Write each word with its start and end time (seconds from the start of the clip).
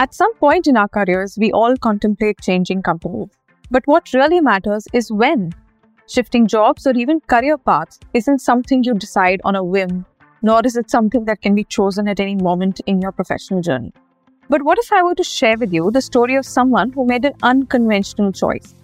At 0.00 0.14
some 0.14 0.32
point 0.34 0.68
in 0.68 0.76
our 0.76 0.86
careers, 0.86 1.36
we 1.40 1.50
all 1.50 1.76
contemplate 1.76 2.40
changing 2.40 2.82
companies. 2.82 3.30
But 3.68 3.82
what 3.86 4.12
really 4.14 4.40
matters 4.40 4.86
is 4.92 5.10
when. 5.10 5.52
Shifting 6.06 6.46
jobs 6.46 6.86
or 6.86 6.92
even 6.92 7.18
career 7.22 7.58
paths 7.58 7.98
isn't 8.14 8.38
something 8.38 8.84
you 8.84 8.94
decide 8.94 9.40
on 9.42 9.56
a 9.56 9.64
whim, 9.64 10.06
nor 10.40 10.60
is 10.64 10.76
it 10.76 10.88
something 10.88 11.24
that 11.24 11.42
can 11.42 11.56
be 11.56 11.64
chosen 11.64 12.06
at 12.06 12.20
any 12.20 12.36
moment 12.36 12.80
in 12.86 13.02
your 13.02 13.10
professional 13.10 13.60
journey. 13.60 13.92
But 14.48 14.62
what 14.62 14.78
if 14.78 14.92
I 14.92 15.02
were 15.02 15.16
to 15.16 15.24
share 15.24 15.58
with 15.58 15.72
you 15.72 15.90
the 15.90 16.00
story 16.00 16.36
of 16.36 16.46
someone 16.46 16.92
who 16.92 17.04
made 17.04 17.24
an 17.24 17.34
unconventional 17.42 18.30
choice? 18.30 18.76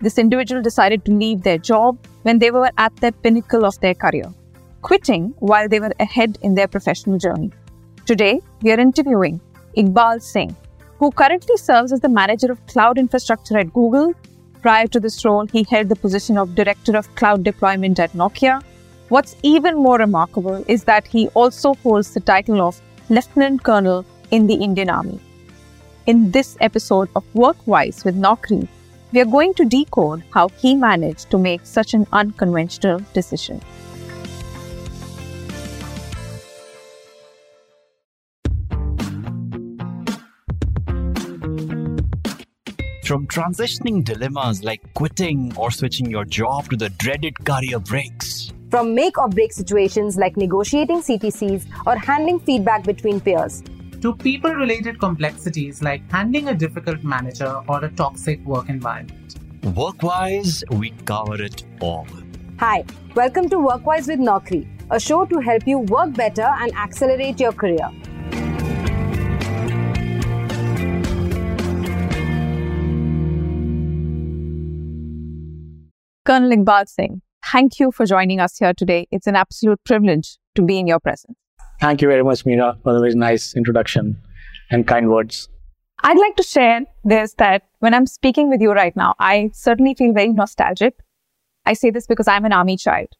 This 0.00 0.16
individual 0.16 0.62
decided 0.62 1.04
to 1.04 1.12
leave 1.12 1.42
their 1.42 1.58
job 1.58 1.98
when 2.22 2.38
they 2.38 2.50
were 2.50 2.70
at 2.78 2.96
the 2.96 3.12
pinnacle 3.12 3.66
of 3.66 3.78
their 3.80 3.94
career, 3.94 4.32
quitting 4.80 5.34
while 5.40 5.68
they 5.68 5.80
were 5.80 5.92
ahead 6.00 6.38
in 6.40 6.54
their 6.54 6.66
professional 6.66 7.18
journey. 7.18 7.52
Today, 8.06 8.40
we 8.62 8.72
are 8.72 8.80
interviewing 8.80 9.38
Iqbal 9.76 10.22
Singh, 10.22 10.56
who 10.98 11.10
currently 11.10 11.56
serves 11.56 11.92
as 11.92 12.00
the 12.00 12.08
manager 12.08 12.50
of 12.50 12.66
cloud 12.66 12.98
infrastructure 12.98 13.58
at 13.58 13.72
Google. 13.72 14.14
Prior 14.62 14.86
to 14.86 14.98
this 14.98 15.24
role, 15.24 15.46
he 15.46 15.64
held 15.70 15.88
the 15.88 15.96
position 15.96 16.38
of 16.38 16.54
director 16.54 16.96
of 16.96 17.14
cloud 17.14 17.44
deployment 17.44 17.98
at 17.98 18.12
Nokia. 18.12 18.62
What's 19.08 19.36
even 19.42 19.76
more 19.76 19.98
remarkable 19.98 20.64
is 20.66 20.84
that 20.84 21.06
he 21.06 21.28
also 21.28 21.74
holds 21.74 22.12
the 22.14 22.20
title 22.20 22.60
of 22.60 22.80
lieutenant 23.08 23.62
colonel 23.62 24.04
in 24.30 24.46
the 24.46 24.54
Indian 24.54 24.90
Army. 24.90 25.20
In 26.06 26.30
this 26.30 26.56
episode 26.60 27.08
of 27.14 27.24
Workwise 27.34 28.04
with 28.04 28.16
Naukri, 28.16 28.66
we 29.12 29.20
are 29.20 29.32
going 29.36 29.54
to 29.54 29.64
decode 29.64 30.22
how 30.32 30.48
he 30.48 30.74
managed 30.74 31.30
to 31.30 31.38
make 31.38 31.64
such 31.64 31.94
an 31.94 32.06
unconventional 32.12 33.00
decision. 33.12 33.60
From 43.06 43.28
transitioning 43.28 44.02
dilemmas 44.02 44.64
like 44.64 44.82
quitting 44.94 45.52
or 45.56 45.70
switching 45.70 46.10
your 46.10 46.24
job 46.24 46.68
to 46.70 46.76
the 46.76 46.88
dreaded 46.88 47.38
career 47.44 47.78
breaks. 47.78 48.52
From 48.68 48.96
make 48.96 49.16
or 49.16 49.28
break 49.28 49.52
situations 49.52 50.16
like 50.16 50.36
negotiating 50.36 51.02
CTCs 51.02 51.66
or 51.86 51.96
handling 51.96 52.40
feedback 52.40 52.82
between 52.82 53.20
peers 53.20 53.62
to 54.02 54.12
people 54.16 54.52
related 54.52 54.98
complexities 54.98 55.82
like 55.82 56.02
handling 56.10 56.48
a 56.48 56.54
difficult 56.54 57.04
manager 57.04 57.62
or 57.68 57.84
a 57.84 57.88
toxic 57.90 58.44
work 58.44 58.68
environment. 58.68 59.36
Workwise, 59.62 60.64
we 60.76 60.90
cover 61.04 61.40
it 61.40 61.62
all. 61.80 62.08
Hi, 62.58 62.84
welcome 63.14 63.48
to 63.50 63.56
Workwise 63.56 64.08
with 64.08 64.18
Naukri, 64.18 64.66
a 64.90 64.98
show 64.98 65.24
to 65.26 65.38
help 65.38 65.64
you 65.64 65.78
work 65.78 66.12
better 66.14 66.50
and 66.58 66.74
accelerate 66.74 67.38
your 67.38 67.52
career. 67.52 67.88
Colonel 76.26 76.50
Iqbal 76.50 76.88
Singh, 76.88 77.22
thank 77.52 77.78
you 77.78 77.92
for 77.92 78.04
joining 78.04 78.40
us 78.40 78.58
here 78.58 78.74
today. 78.74 79.06
It's 79.12 79.28
an 79.28 79.36
absolute 79.36 79.78
privilege 79.84 80.38
to 80.56 80.62
be 80.62 80.76
in 80.76 80.88
your 80.88 80.98
presence. 80.98 81.38
Thank 81.80 82.02
you 82.02 82.08
very 82.08 82.24
much, 82.24 82.44
Meera, 82.44 82.82
for 82.82 82.94
the 82.94 82.98
very 82.98 83.14
nice 83.14 83.54
introduction 83.54 84.20
and 84.72 84.88
kind 84.88 85.08
words. 85.08 85.48
I'd 86.02 86.18
like 86.18 86.34
to 86.34 86.42
share 86.42 86.80
this 87.04 87.34
that 87.34 87.62
when 87.78 87.94
I'm 87.94 88.06
speaking 88.06 88.50
with 88.50 88.60
you 88.60 88.72
right 88.72 88.96
now, 88.96 89.14
I 89.20 89.50
certainly 89.54 89.94
feel 89.94 90.12
very 90.12 90.32
nostalgic. 90.32 90.94
I 91.64 91.74
say 91.74 91.90
this 91.90 92.08
because 92.08 92.26
I'm 92.26 92.44
an 92.44 92.52
army 92.52 92.76
child. 92.76 93.10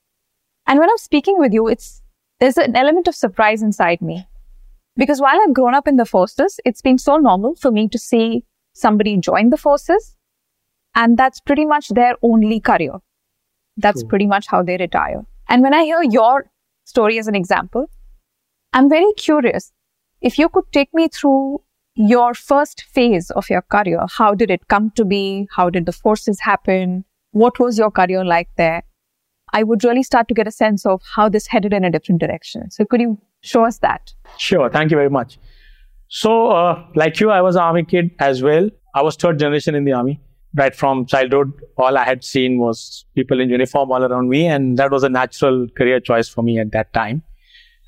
And 0.66 0.80
when 0.80 0.90
I'm 0.90 0.98
speaking 0.98 1.38
with 1.38 1.52
you, 1.52 1.68
it's 1.68 2.02
there's 2.40 2.58
an 2.58 2.74
element 2.74 3.06
of 3.06 3.14
surprise 3.14 3.62
inside 3.62 4.02
me. 4.02 4.26
Because 4.96 5.20
while 5.20 5.38
I've 5.40 5.54
grown 5.54 5.76
up 5.76 5.86
in 5.86 5.94
the 5.94 6.06
forces, 6.06 6.58
it's 6.64 6.82
been 6.82 6.98
so 6.98 7.18
normal 7.18 7.54
for 7.54 7.70
me 7.70 7.88
to 7.88 8.00
see 8.00 8.44
somebody 8.72 9.16
join 9.16 9.50
the 9.50 9.56
forces. 9.56 10.15
And 10.96 11.16
that's 11.16 11.40
pretty 11.40 11.66
much 11.66 11.88
their 11.90 12.14
only 12.22 12.58
career. 12.58 12.94
That's 13.76 14.02
pretty 14.02 14.26
much 14.26 14.46
how 14.48 14.62
they 14.62 14.78
retire. 14.78 15.24
And 15.48 15.62
when 15.62 15.74
I 15.74 15.84
hear 15.84 16.02
your 16.02 16.50
story 16.84 17.18
as 17.18 17.28
an 17.28 17.34
example, 17.34 17.86
I'm 18.72 18.88
very 18.88 19.12
curious. 19.16 19.72
If 20.22 20.38
you 20.38 20.48
could 20.48 20.64
take 20.72 20.92
me 20.94 21.08
through 21.08 21.60
your 21.94 22.32
first 22.34 22.82
phase 22.82 23.30
of 23.30 23.48
your 23.50 23.62
career, 23.62 24.06
how 24.10 24.34
did 24.34 24.50
it 24.50 24.68
come 24.68 24.90
to 24.92 25.04
be? 25.04 25.46
How 25.54 25.68
did 25.68 25.84
the 25.86 25.92
forces 25.92 26.40
happen? 26.40 27.04
What 27.32 27.60
was 27.60 27.78
your 27.78 27.90
career 27.90 28.24
like 28.24 28.48
there? 28.56 28.82
I 29.52 29.62
would 29.62 29.84
really 29.84 30.02
start 30.02 30.28
to 30.28 30.34
get 30.34 30.48
a 30.48 30.50
sense 30.50 30.86
of 30.86 31.02
how 31.14 31.28
this 31.28 31.46
headed 31.46 31.72
in 31.72 31.84
a 31.84 31.90
different 31.90 32.20
direction. 32.20 32.70
So 32.70 32.84
could 32.84 33.00
you 33.00 33.18
show 33.42 33.64
us 33.64 33.78
that? 33.78 34.14
Sure. 34.38 34.70
Thank 34.70 34.90
you 34.90 34.96
very 34.96 35.10
much. 35.10 35.38
So, 36.08 36.50
uh, 36.50 36.86
like 36.94 37.20
you, 37.20 37.30
I 37.30 37.42
was 37.42 37.56
an 37.56 37.62
army 37.62 37.84
kid 37.84 38.10
as 38.18 38.42
well. 38.42 38.70
I 38.94 39.02
was 39.02 39.16
third 39.16 39.38
generation 39.38 39.74
in 39.74 39.84
the 39.84 39.92
army. 39.92 40.20
Right 40.56 40.74
from 40.74 41.04
childhood, 41.06 41.52
all 41.76 41.98
I 41.98 42.04
had 42.04 42.24
seen 42.24 42.58
was 42.58 43.04
people 43.14 43.40
in 43.40 43.50
uniform 43.50 43.92
all 43.92 44.02
around 44.02 44.30
me, 44.30 44.46
and 44.46 44.78
that 44.78 44.90
was 44.90 45.02
a 45.02 45.08
natural 45.08 45.66
career 45.76 46.00
choice 46.00 46.28
for 46.28 46.42
me 46.42 46.58
at 46.58 46.72
that 46.72 46.92
time. 46.94 47.22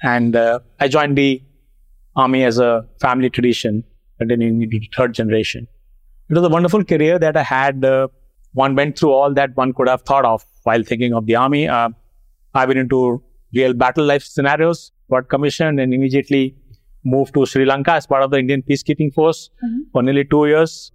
And 0.03 0.37
uh, 0.37 0.61
I 0.79 0.89
joined 0.89 1.17
the 1.17 1.43
army 2.15 2.45
as 2.45 2.59
a 2.59 2.87
family 3.01 3.31
tradition, 3.31 3.85
but 4.19 4.29
then 4.29 4.43
in 4.43 4.59
the 4.59 4.91
third 4.95 5.15
generation. 5.15 5.67
It 6.29 6.35
was 6.35 6.45
a 6.45 6.49
wonderful 6.51 6.85
career 6.85 7.19
that 7.19 7.37
I 7.37 7.43
had. 7.43 7.85
Uh, 7.85 8.09
one 8.53 8.75
went 8.75 8.99
through 8.99 9.13
all 9.13 9.33
that 9.35 9.57
one 9.57 9.73
could 9.73 9.89
have 9.89 10.03
thought 10.03 10.25
of 10.25 10.45
while 10.65 10.83
thinking 10.83 11.15
of 11.15 11.27
the 11.27 11.37
army. 11.37 11.69
Uh, 11.69 11.91
I 12.55 12.67
went 12.67 12.79
into 12.79 13.23
real 13.55 13.73
battle 13.73 14.05
life 14.05 14.25
scenarios, 14.25 14.93
got 15.11 15.29
commissioned, 15.29 15.81
and 15.81 15.95
immediately 15.95 16.57
moved 17.05 17.35
to 17.35 17.47
Sri 17.47 17.65
Lanka 17.65 17.93
as 17.93 18.07
part 18.07 18.23
of 18.23 18.31
the 18.31 18.39
Indian 18.39 18.63
peacekeeping 18.63 19.15
force 19.15 19.51
mm-hmm. 19.65 19.83
for 19.93 20.03
nearly 20.03 20.25
two 20.25 20.47
years. 20.47 20.93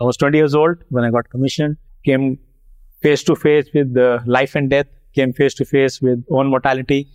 I 0.00 0.04
was 0.04 0.16
20 0.16 0.36
years 0.38 0.54
old 0.54 0.78
when 0.90 1.04
I 1.04 1.10
got 1.10 1.30
commissioned, 1.30 1.76
came 2.04 2.38
face 3.02 3.22
to 3.24 3.36
face 3.36 3.68
with 3.74 3.94
the 3.94 4.22
life 4.26 4.54
and 4.54 4.68
death, 4.68 4.86
came 5.14 5.32
face 5.32 5.54
to 5.54 5.64
face 5.64 6.00
with 6.00 6.24
own 6.30 6.48
mortality, 6.48 7.08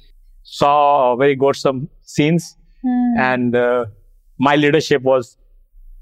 saw 0.44 1.16
very 1.16 1.36
gruesome 1.36 1.90
scenes, 2.04 2.58
mm. 2.86 3.20
and 3.20 3.56
uh, 3.56 3.86
my 4.40 4.56
leadership 4.56 5.04
was 5.04 5.38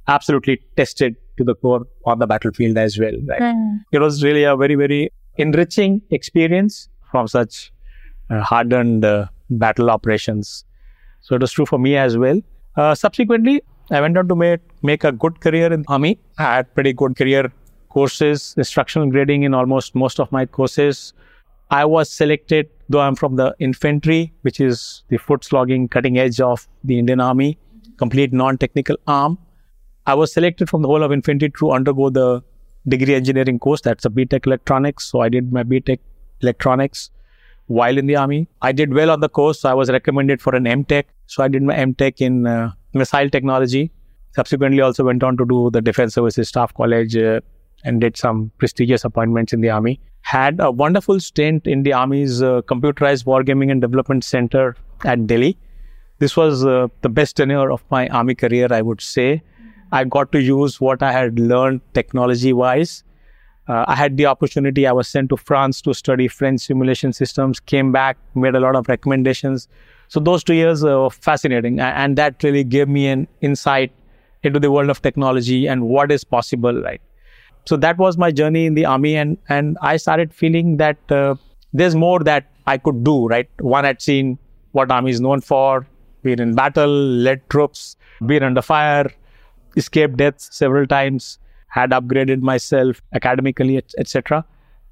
absolutely 0.07 0.61
tested 0.77 1.15
to 1.37 1.43
the 1.43 1.55
core 1.55 1.85
on 2.05 2.19
the 2.19 2.27
battlefield 2.27 2.77
as 2.77 2.97
well. 2.97 3.13
Right? 3.25 3.41
Mm. 3.41 3.79
It 3.91 3.99
was 3.99 4.23
really 4.23 4.43
a 4.43 4.55
very, 4.55 4.75
very 4.75 5.11
enriching 5.37 6.01
experience 6.09 6.89
from 7.11 7.27
such 7.27 7.71
uh, 8.29 8.41
hardened 8.41 9.05
uh, 9.05 9.27
battle 9.49 9.89
operations. 9.89 10.63
So 11.21 11.35
it 11.35 11.41
was 11.41 11.51
true 11.51 11.65
for 11.65 11.79
me 11.79 11.97
as 11.97 12.17
well. 12.17 12.41
Uh, 12.75 12.95
subsequently, 12.95 13.61
I 13.91 14.01
went 14.01 14.17
on 14.17 14.27
to 14.27 14.35
make, 14.35 14.61
make 14.83 15.03
a 15.03 15.11
good 15.11 15.39
career 15.41 15.71
in 15.73 15.83
army. 15.87 16.19
I 16.37 16.55
had 16.55 16.73
pretty 16.73 16.93
good 16.93 17.15
career 17.15 17.51
courses, 17.89 18.53
instructional 18.57 19.09
grading 19.09 19.43
in 19.43 19.53
almost 19.53 19.95
most 19.95 20.19
of 20.19 20.31
my 20.31 20.45
courses. 20.45 21.13
I 21.71 21.85
was 21.85 22.09
selected 22.09 22.69
though 22.89 23.01
I'm 23.01 23.15
from 23.15 23.35
the 23.35 23.55
infantry, 23.59 24.33
which 24.41 24.59
is 24.59 25.03
the 25.09 25.17
foot 25.17 25.43
slogging 25.43 25.87
cutting 25.87 26.17
edge 26.17 26.41
of 26.41 26.67
the 26.83 26.99
Indian 26.99 27.19
Army, 27.19 27.57
complete 27.97 28.33
non-technical 28.33 28.97
arm. 29.07 29.37
I 30.05 30.15
was 30.15 30.33
selected 30.33 30.69
from 30.69 30.81
the 30.81 30.87
whole 30.87 31.03
of 31.03 31.11
infantry 31.11 31.51
to 31.59 31.71
undergo 31.71 32.09
the 32.09 32.41
degree 32.87 33.13
engineering 33.13 33.59
course. 33.59 33.81
That's 33.81 34.05
a 34.05 34.09
BTech 34.09 34.47
electronics. 34.47 35.05
So 35.05 35.21
I 35.21 35.29
did 35.29 35.53
my 35.53 35.63
BTech 35.63 35.99
electronics 36.41 37.11
while 37.67 37.97
in 37.97 38.07
the 38.07 38.15
army. 38.15 38.47
I 38.61 38.71
did 38.71 38.93
well 38.93 39.11
on 39.11 39.19
the 39.19 39.29
course. 39.29 39.61
So 39.61 39.69
I 39.69 39.73
was 39.73 39.91
recommended 39.91 40.41
for 40.41 40.55
an 40.55 40.63
MTech. 40.63 41.03
So 41.27 41.43
I 41.43 41.47
did 41.47 41.61
my 41.61 41.75
MTech 41.75 42.21
in 42.21 42.47
uh, 42.47 42.71
missile 42.93 43.29
technology. 43.29 43.91
Subsequently, 44.35 44.81
also 44.81 45.03
went 45.03 45.23
on 45.23 45.37
to 45.37 45.45
do 45.45 45.69
the 45.71 45.81
Defense 45.81 46.13
Services 46.13 46.49
Staff 46.49 46.73
College 46.73 47.17
uh, 47.17 47.41
and 47.83 47.99
did 47.99 48.15
some 48.15 48.51
prestigious 48.57 49.03
appointments 49.03 49.53
in 49.53 49.61
the 49.61 49.69
army 49.69 49.99
had 50.21 50.59
a 50.59 50.69
wonderful 50.69 51.19
stint 51.19 51.65
in 51.65 51.83
the 51.83 51.93
Army's 51.93 52.41
uh, 52.41 52.61
Computerized 52.61 53.25
Wargaming 53.25 53.71
and 53.71 53.81
Development 53.81 54.23
Center 54.23 54.75
at 55.03 55.25
Delhi. 55.25 55.57
This 56.19 56.35
was 56.35 56.65
uh, 56.65 56.87
the 57.01 57.09
best 57.09 57.37
tenure 57.37 57.71
of 57.71 57.83
my 57.89 58.07
Army 58.09 58.35
career, 58.35 58.67
I 58.69 58.81
would 58.81 59.01
say. 59.01 59.41
I 59.91 60.03
got 60.03 60.31
to 60.33 60.41
use 60.41 60.79
what 60.79 61.01
I 61.01 61.11
had 61.11 61.39
learned 61.39 61.81
technology 61.93 62.53
wise. 62.53 63.03
Uh, 63.67 63.85
I 63.87 63.95
had 63.95 64.17
the 64.17 64.25
opportunity, 64.25 64.85
I 64.85 64.91
was 64.91 65.07
sent 65.07 65.29
to 65.29 65.37
France 65.37 65.81
to 65.83 65.93
study 65.93 66.27
French 66.27 66.61
simulation 66.61 67.13
systems, 67.13 67.59
came 67.59 67.91
back, 67.91 68.17
made 68.35 68.55
a 68.55 68.59
lot 68.59 68.75
of 68.75 68.87
recommendations. 68.87 69.67
So 70.09 70.19
those 70.19 70.43
two 70.43 70.55
years 70.55 70.83
were 70.83 71.09
fascinating. 71.09 71.79
And 71.79 72.17
that 72.17 72.43
really 72.43 72.63
gave 72.63 72.87
me 72.87 73.07
an 73.07 73.27
insight 73.41 73.91
into 74.43 74.59
the 74.59 74.71
world 74.71 74.89
of 74.89 75.01
technology 75.01 75.67
and 75.67 75.87
what 75.87 76.11
is 76.11 76.23
possible, 76.23 76.81
right? 76.81 77.01
So 77.65 77.77
that 77.77 77.97
was 77.97 78.17
my 78.17 78.31
journey 78.31 78.65
in 78.65 78.73
the 78.73 78.85
army, 78.85 79.15
and 79.15 79.37
and 79.47 79.77
I 79.81 79.97
started 79.97 80.33
feeling 80.33 80.77
that 80.77 81.11
uh, 81.11 81.35
there's 81.71 81.93
more 81.93 82.19
that 82.19 82.47
I 82.65 82.77
could 82.77 83.03
do. 83.03 83.27
Right, 83.27 83.49
one 83.59 83.83
had 83.83 84.01
seen 84.01 84.39
what 84.71 84.91
army 84.91 85.11
is 85.11 85.21
known 85.21 85.41
for: 85.41 85.85
been 86.23 86.41
in 86.41 86.55
battle, 86.55 86.89
led 86.89 87.47
troops, 87.49 87.95
been 88.25 88.41
under 88.41 88.63
fire, 88.63 89.11
escaped 89.75 90.17
death 90.17 90.39
several 90.39 90.87
times, 90.87 91.37
had 91.67 91.91
upgraded 91.91 92.41
myself 92.41 93.01
academically, 93.13 93.77
etc. 93.99 94.43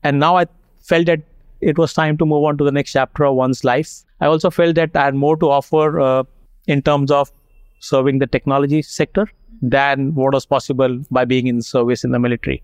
And 0.04 0.20
now 0.20 0.38
I 0.38 0.46
felt 0.84 1.08
that 1.08 1.22
it 1.62 1.78
was 1.78 1.94
time 1.94 2.18
to 2.18 2.26
move 2.26 2.44
on 2.44 2.58
to 2.58 2.64
the 2.64 2.72
next 2.72 2.92
chapter 2.92 3.26
of 3.26 3.36
one's 3.36 3.64
life. 3.64 4.04
I 4.20 4.28
also 4.28 4.50
felt 4.50 4.76
that 4.76 4.96
I 4.96 5.06
had 5.06 5.16
more 5.16 5.38
to 5.38 5.50
offer 5.50 6.00
uh, 6.00 6.24
in 6.68 6.82
terms 6.82 7.12
of 7.12 7.32
serving 7.80 8.20
the 8.20 8.28
technology 8.28 8.82
sector 8.82 9.28
than 9.62 10.14
what 10.16 10.34
was 10.34 10.46
possible 10.46 11.00
by 11.12 11.26
being 11.26 11.48
in 11.48 11.62
service 11.62 12.04
in 12.04 12.12
the 12.12 12.20
military. 12.20 12.64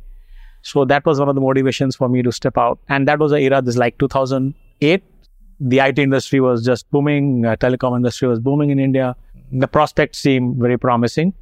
So 0.61 0.85
that 0.85 1.05
was 1.05 1.19
one 1.19 1.29
of 1.29 1.35
the 1.35 1.41
motivations 1.41 1.95
for 1.95 2.07
me 2.07 2.21
to 2.23 2.31
step 2.31 2.57
out. 2.57 2.79
And 2.89 3.07
that 3.07 3.19
was 3.19 3.31
the 3.31 3.39
era, 3.39 3.61
this 3.61 3.77
like 3.77 3.97
2008. 3.97 5.03
The 5.59 5.79
IT 5.79 5.99
industry 5.99 6.39
was 6.39 6.65
just 6.65 6.89
booming, 6.89 7.45
uh, 7.45 7.55
telecom 7.57 7.95
industry 7.95 8.27
was 8.27 8.39
booming 8.39 8.69
in 8.69 8.79
India. 8.79 9.15
The 9.51 9.67
prospects 9.67 10.19
seemed 10.19 10.57
very 10.57 10.77
promising 10.77 11.33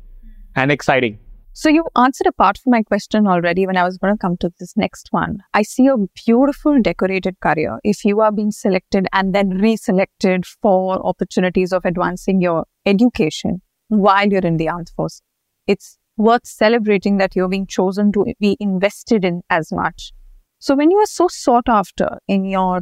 and 0.55 0.71
exciting. 0.71 1.19
So 1.53 1.67
you 1.67 1.83
answered 1.97 2.27
a 2.27 2.31
part 2.31 2.57
of 2.57 2.63
my 2.65 2.81
question 2.81 3.27
already 3.27 3.67
when 3.67 3.75
I 3.75 3.83
was 3.83 3.97
going 3.97 4.13
to 4.13 4.17
come 4.17 4.37
to 4.37 4.53
this 4.57 4.77
next 4.77 5.09
one. 5.11 5.39
I 5.53 5.63
see 5.63 5.87
a 5.87 5.97
beautiful 6.25 6.81
decorated 6.81 7.41
career 7.41 7.77
if 7.83 8.05
you 8.05 8.21
are 8.21 8.31
being 8.31 8.51
selected 8.51 9.07
and 9.11 9.35
then 9.35 9.59
reselected 9.59 10.45
for 10.45 11.05
opportunities 11.05 11.73
of 11.73 11.83
advancing 11.83 12.39
your 12.39 12.65
education 12.85 13.61
while 13.89 14.27
you're 14.27 14.39
in 14.39 14.55
the 14.55 14.69
armed 14.69 14.91
force. 14.95 15.21
It's 15.67 15.97
worth 16.15 16.47
celebrating 16.47 17.17
that 17.17 17.35
you're 17.35 17.49
being 17.49 17.67
chosen 17.67 18.13
to 18.13 18.33
be 18.39 18.55
invested 18.61 19.25
in 19.25 19.41
as 19.49 19.73
much. 19.73 20.13
So 20.59 20.73
when 20.75 20.89
you 20.89 20.97
are 20.99 21.05
so 21.05 21.27
sought 21.27 21.67
after 21.67 22.19
in 22.29 22.45
your 22.45 22.81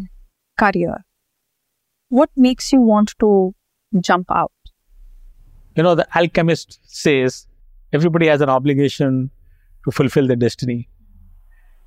career, 0.59 0.97
what 2.09 2.29
makes 2.35 2.71
you 2.71 2.81
want 2.81 3.15
to 3.19 3.55
jump 3.99 4.29
out? 4.29 4.51
You 5.75 5.83
know, 5.83 5.95
the 5.95 6.07
alchemist 6.15 6.79
says 6.83 7.47
everybody 7.93 8.27
has 8.27 8.41
an 8.41 8.49
obligation 8.49 9.29
to 9.85 9.91
fulfill 9.91 10.27
their 10.27 10.35
destiny. 10.35 10.87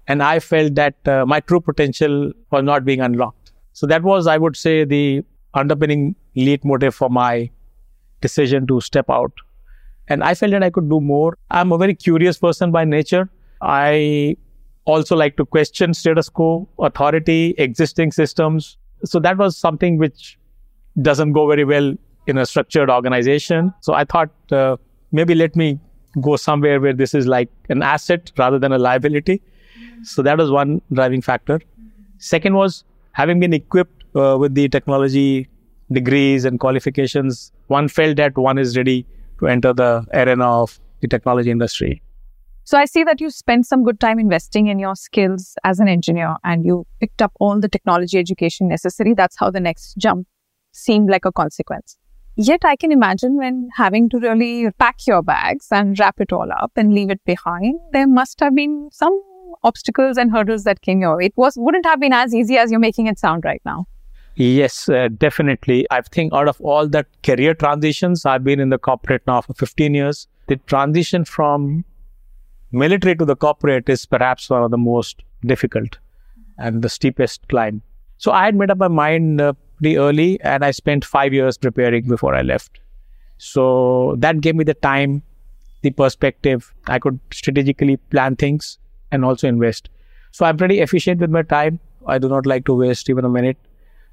And 0.08 0.22
I 0.22 0.40
felt 0.40 0.74
that 0.74 0.96
uh, 1.06 1.24
my 1.26 1.40
true 1.40 1.60
potential 1.60 2.32
was 2.50 2.64
not 2.64 2.84
being 2.84 3.00
unlocked. 3.00 3.52
So 3.72 3.86
that 3.86 4.02
was, 4.02 4.26
I 4.26 4.36
would 4.36 4.56
say, 4.56 4.84
the 4.84 5.24
underpinning 5.54 6.16
lead 6.34 6.64
motive 6.64 6.94
for 6.94 7.08
my 7.08 7.50
decision 8.20 8.66
to 8.66 8.80
step 8.80 9.08
out. 9.08 9.32
And 10.08 10.24
I 10.24 10.34
felt 10.34 10.52
that 10.52 10.62
I 10.62 10.70
could 10.70 10.90
do 10.90 11.00
more. 11.00 11.38
I'm 11.50 11.72
a 11.72 11.78
very 11.78 11.94
curious 11.94 12.38
person 12.38 12.72
by 12.72 12.84
nature. 12.84 13.30
I 13.60 14.36
also 14.84 15.14
like 15.14 15.36
to 15.36 15.46
question 15.46 15.94
status 15.94 16.28
quo, 16.28 16.68
authority, 16.80 17.54
existing 17.58 18.12
systems. 18.12 18.76
So 19.04 19.20
that 19.20 19.38
was 19.38 19.56
something 19.56 19.98
which 19.98 20.38
doesn't 21.00 21.32
go 21.32 21.46
very 21.48 21.64
well 21.64 21.94
in 22.26 22.38
a 22.38 22.46
structured 22.46 22.90
organization. 22.90 23.72
So 23.80 23.94
I 23.94 24.04
thought 24.04 24.30
uh, 24.50 24.76
maybe 25.12 25.34
let 25.34 25.54
me 25.56 25.78
go 26.20 26.36
somewhere 26.36 26.80
where 26.80 26.92
this 26.92 27.14
is 27.14 27.26
like 27.26 27.50
an 27.68 27.82
asset 27.82 28.30
rather 28.36 28.58
than 28.58 28.72
a 28.72 28.78
liability. 28.78 29.40
So 30.02 30.22
that 30.22 30.38
was 30.38 30.50
one 30.50 30.82
driving 30.92 31.22
factor. 31.22 31.60
Second 32.18 32.54
was 32.54 32.84
having 33.12 33.40
been 33.40 33.52
equipped 33.52 34.04
uh, 34.14 34.36
with 34.38 34.54
the 34.54 34.68
technology 34.68 35.48
degrees 35.90 36.44
and 36.44 36.58
qualifications, 36.58 37.52
one 37.66 37.88
felt 37.88 38.16
that 38.16 38.36
one 38.36 38.58
is 38.58 38.76
ready 38.76 39.06
to 39.38 39.48
enter 39.48 39.72
the 39.72 40.06
arena 40.12 40.62
of 40.62 40.78
the 41.00 41.08
technology 41.08 41.50
industry. 41.50 42.02
So 42.64 42.78
I 42.78 42.84
see 42.84 43.02
that 43.04 43.20
you 43.20 43.28
spent 43.30 43.66
some 43.66 43.82
good 43.82 43.98
time 43.98 44.18
investing 44.18 44.68
in 44.68 44.78
your 44.78 44.94
skills 44.94 45.56
as 45.64 45.80
an 45.80 45.88
engineer 45.88 46.36
and 46.44 46.64
you 46.64 46.86
picked 47.00 47.20
up 47.20 47.32
all 47.40 47.58
the 47.58 47.68
technology 47.68 48.18
education 48.18 48.68
necessary. 48.68 49.14
That's 49.14 49.36
how 49.36 49.50
the 49.50 49.60
next 49.60 49.96
jump 49.98 50.28
seemed 50.70 51.10
like 51.10 51.24
a 51.24 51.32
consequence. 51.32 51.98
Yet 52.36 52.64
I 52.64 52.76
can 52.76 52.90
imagine 52.92 53.36
when 53.36 53.68
having 53.76 54.08
to 54.08 54.18
really 54.18 54.70
pack 54.78 55.06
your 55.06 55.22
bags 55.22 55.68
and 55.70 55.98
wrap 55.98 56.18
it 56.18 56.32
all 56.32 56.50
up 56.50 56.72
and 56.76 56.94
leave 56.94 57.10
it 57.10 57.20
behind, 57.26 57.78
there 57.92 58.06
must 58.06 58.40
have 58.40 58.54
been 58.54 58.88
some 58.90 59.20
obstacles 59.62 60.16
and 60.16 60.32
hurdles 60.32 60.64
that 60.64 60.80
came 60.80 61.02
your 61.02 61.18
way. 61.18 61.26
It 61.26 61.34
was 61.36 61.54
wouldn't 61.56 61.84
have 61.84 62.00
been 62.00 62.14
as 62.14 62.34
easy 62.34 62.56
as 62.56 62.70
you're 62.70 62.80
making 62.80 63.06
it 63.06 63.18
sound 63.18 63.44
right 63.44 63.60
now. 63.66 63.86
Yes, 64.34 64.88
uh, 64.88 65.08
definitely. 65.18 65.86
I 65.90 66.00
think 66.00 66.32
out 66.32 66.48
of 66.48 66.58
all 66.62 66.88
the 66.88 67.04
career 67.22 67.52
transitions, 67.52 68.24
I've 68.24 68.44
been 68.44 68.60
in 68.60 68.70
the 68.70 68.78
corporate 68.78 69.22
now 69.26 69.42
for 69.42 69.52
15 69.52 69.92
years. 69.92 70.26
The 70.48 70.56
transition 70.56 71.26
from 71.26 71.84
military 72.72 73.14
to 73.16 73.26
the 73.26 73.36
corporate 73.36 73.90
is 73.90 74.06
perhaps 74.06 74.48
one 74.48 74.62
of 74.62 74.70
the 74.70 74.78
most 74.78 75.22
difficult 75.44 75.98
and 76.56 76.80
the 76.80 76.88
steepest 76.88 77.46
climb. 77.48 77.82
So 78.16 78.32
I 78.32 78.46
had 78.46 78.54
made 78.54 78.70
up 78.70 78.78
my 78.78 78.88
mind 78.88 79.40
uh, 79.40 79.52
pretty 79.82 79.98
early 79.98 80.40
and 80.42 80.64
I 80.64 80.70
spent 80.70 81.04
five 81.04 81.32
years 81.32 81.58
preparing 81.58 82.06
before 82.06 82.34
I 82.34 82.42
left. 82.42 82.78
So 83.38 84.14
that 84.18 84.40
gave 84.40 84.54
me 84.54 84.64
the 84.64 84.74
time, 84.74 85.22
the 85.82 85.90
perspective. 85.90 86.72
I 86.86 86.98
could 86.98 87.18
strategically 87.32 87.96
plan 87.96 88.36
things 88.36 88.78
and 89.10 89.24
also 89.24 89.48
invest. 89.48 89.88
So 90.30 90.46
I'm 90.46 90.56
pretty 90.56 90.80
efficient 90.80 91.20
with 91.20 91.30
my 91.30 91.42
time. 91.42 91.80
I 92.06 92.18
do 92.18 92.28
not 92.28 92.46
like 92.46 92.64
to 92.66 92.74
waste 92.74 93.10
even 93.10 93.24
a 93.24 93.28
minute. 93.28 93.56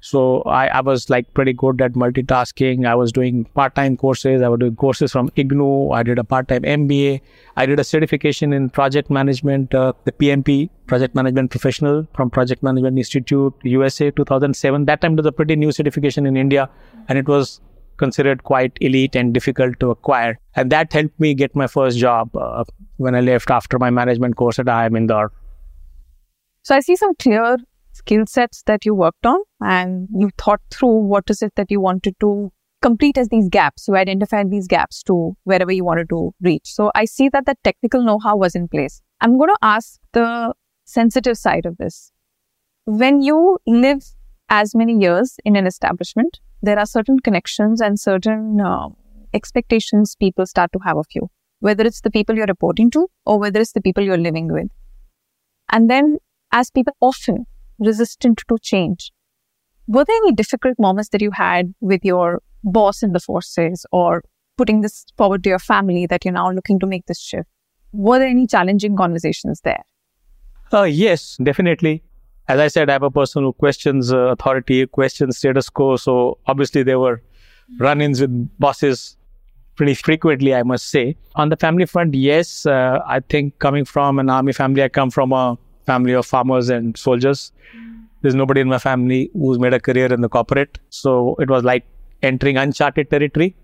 So 0.00 0.42
I, 0.42 0.68
I 0.68 0.80
was 0.80 1.10
like 1.10 1.32
pretty 1.34 1.52
good 1.52 1.80
at 1.82 1.92
multitasking. 1.92 2.86
I 2.86 2.94
was 2.94 3.12
doing 3.12 3.44
part-time 3.54 3.96
courses. 3.96 4.40
I 4.40 4.48
was 4.48 4.58
doing 4.58 4.76
courses 4.76 5.12
from 5.12 5.28
IGNOU. 5.30 5.94
I 5.94 6.02
did 6.02 6.18
a 6.18 6.24
part-time 6.24 6.62
MBA. 6.62 7.20
I 7.56 7.66
did 7.66 7.78
a 7.78 7.84
certification 7.84 8.52
in 8.52 8.70
project 8.70 9.10
management, 9.10 9.74
uh, 9.74 9.92
the 10.04 10.12
PMP, 10.12 10.70
Project 10.86 11.14
Management 11.14 11.50
Professional 11.50 12.06
from 12.14 12.30
Project 12.30 12.62
Management 12.62 12.96
Institute, 12.96 13.52
USA, 13.62 14.10
2007. 14.10 14.86
That 14.86 15.02
time 15.02 15.12
it 15.12 15.16
was 15.18 15.26
a 15.26 15.32
pretty 15.32 15.54
new 15.54 15.70
certification 15.70 16.26
in 16.26 16.36
India, 16.36 16.68
and 17.08 17.18
it 17.18 17.28
was 17.28 17.60
considered 17.98 18.44
quite 18.44 18.76
elite 18.80 19.14
and 19.14 19.34
difficult 19.34 19.78
to 19.80 19.90
acquire. 19.90 20.38
And 20.56 20.72
that 20.72 20.92
helped 20.92 21.20
me 21.20 21.34
get 21.34 21.54
my 21.54 21.66
first 21.66 21.98
job 21.98 22.34
uh, 22.34 22.64
when 22.96 23.14
I 23.14 23.20
left 23.20 23.50
after 23.50 23.78
my 23.78 23.90
management 23.90 24.36
course 24.36 24.58
at 24.58 24.66
IIM 24.66 24.96
Indore. 24.96 25.30
So 26.62 26.74
I 26.74 26.80
see 26.80 26.96
some 26.96 27.14
clear 27.16 27.58
skill 27.92 28.24
sets 28.26 28.62
that 28.66 28.84
you 28.84 28.94
worked 28.94 29.26
on 29.26 29.40
and 29.60 30.08
you 30.14 30.30
thought 30.38 30.60
through 30.70 31.06
what 31.06 31.24
is 31.28 31.42
it 31.42 31.54
that 31.56 31.70
you 31.70 31.80
wanted 31.80 32.14
to 32.20 32.52
complete 32.82 33.18
as 33.18 33.28
these 33.28 33.48
gaps. 33.48 33.86
You 33.88 33.96
identified 33.96 34.50
these 34.50 34.66
gaps 34.66 35.02
to 35.04 35.36
wherever 35.44 35.72
you 35.72 35.84
wanted 35.84 36.08
to 36.10 36.34
reach. 36.40 36.66
So 36.66 36.90
I 36.94 37.04
see 37.04 37.28
that 37.28 37.46
the 37.46 37.56
technical 37.62 38.02
know 38.02 38.18
how 38.18 38.36
was 38.36 38.54
in 38.54 38.68
place. 38.68 39.02
I'm 39.20 39.36
going 39.36 39.50
to 39.50 39.58
ask 39.62 39.98
the 40.12 40.54
sensitive 40.84 41.36
side 41.36 41.66
of 41.66 41.76
this. 41.76 42.10
When 42.86 43.20
you 43.20 43.58
live 43.66 44.02
as 44.48 44.74
many 44.74 44.98
years 44.98 45.36
in 45.44 45.56
an 45.56 45.66
establishment, 45.66 46.40
there 46.62 46.78
are 46.78 46.86
certain 46.86 47.20
connections 47.20 47.80
and 47.80 48.00
certain 48.00 48.60
uh, 48.60 48.88
expectations 49.32 50.16
people 50.18 50.46
start 50.46 50.72
to 50.72 50.78
have 50.84 50.96
of 50.96 51.06
you, 51.14 51.28
whether 51.60 51.84
it's 51.84 52.00
the 52.00 52.10
people 52.10 52.34
you're 52.34 52.46
reporting 52.46 52.90
to 52.92 53.08
or 53.26 53.38
whether 53.38 53.60
it's 53.60 53.72
the 53.72 53.80
people 53.80 54.02
you're 54.02 54.18
living 54.18 54.52
with. 54.52 54.68
And 55.70 55.88
then, 55.88 56.18
as 56.52 56.70
people 56.70 56.94
often 57.00 57.46
resistant 57.80 58.42
to 58.48 58.58
change. 58.62 59.10
Were 59.88 60.04
there 60.04 60.16
any 60.16 60.32
difficult 60.32 60.78
moments 60.78 61.08
that 61.10 61.20
you 61.20 61.32
had 61.32 61.74
with 61.80 62.04
your 62.04 62.42
boss 62.62 63.02
in 63.02 63.12
the 63.12 63.20
forces 63.20 63.84
or 63.90 64.22
putting 64.56 64.82
this 64.82 65.04
forward 65.16 65.42
to 65.44 65.48
your 65.48 65.58
family 65.58 66.06
that 66.06 66.24
you're 66.24 66.34
now 66.34 66.50
looking 66.50 66.78
to 66.78 66.86
make 66.86 67.06
this 67.06 67.18
shift? 67.18 67.48
Were 67.92 68.18
there 68.18 68.28
any 68.28 68.46
challenging 68.46 68.96
conversations 68.96 69.62
there? 69.62 69.82
Uh, 70.72 70.84
yes, 70.84 71.36
definitely. 71.42 72.04
As 72.46 72.60
I 72.60 72.68
said, 72.68 72.88
I 72.88 72.92
have 72.92 73.02
a 73.02 73.10
person 73.10 73.42
who 73.42 73.52
questions 73.52 74.12
uh, 74.12 74.18
authority, 74.18 74.86
questions 74.86 75.38
status 75.38 75.68
quo. 75.68 75.96
So 75.96 76.38
obviously 76.46 76.82
there 76.82 77.00
were 77.00 77.22
run-ins 77.78 78.20
with 78.20 78.58
bosses 78.58 79.16
pretty 79.74 79.94
frequently, 79.94 80.54
I 80.54 80.62
must 80.62 80.88
say. 80.88 81.16
On 81.36 81.48
the 81.48 81.56
family 81.56 81.86
front, 81.86 82.14
yes, 82.14 82.66
uh, 82.66 83.00
I 83.06 83.20
think 83.20 83.58
coming 83.58 83.84
from 83.84 84.18
an 84.18 84.28
army 84.28 84.52
family, 84.52 84.82
I 84.82 84.88
come 84.88 85.10
from 85.10 85.32
a 85.32 85.56
family 85.86 86.12
of 86.12 86.26
farmers 86.26 86.68
and 86.68 86.96
soldiers. 86.96 87.52
There's 88.22 88.34
nobody 88.34 88.60
in 88.60 88.68
my 88.68 88.78
family 88.78 89.30
who's 89.32 89.58
made 89.58 89.72
a 89.72 89.80
career 89.80 90.12
in 90.12 90.20
the 90.20 90.28
corporate. 90.28 90.78
So 90.90 91.36
it 91.38 91.48
was 91.48 91.64
like 91.64 91.84
entering 92.22 92.56
uncharted 92.56 93.10
territory. 93.10 93.56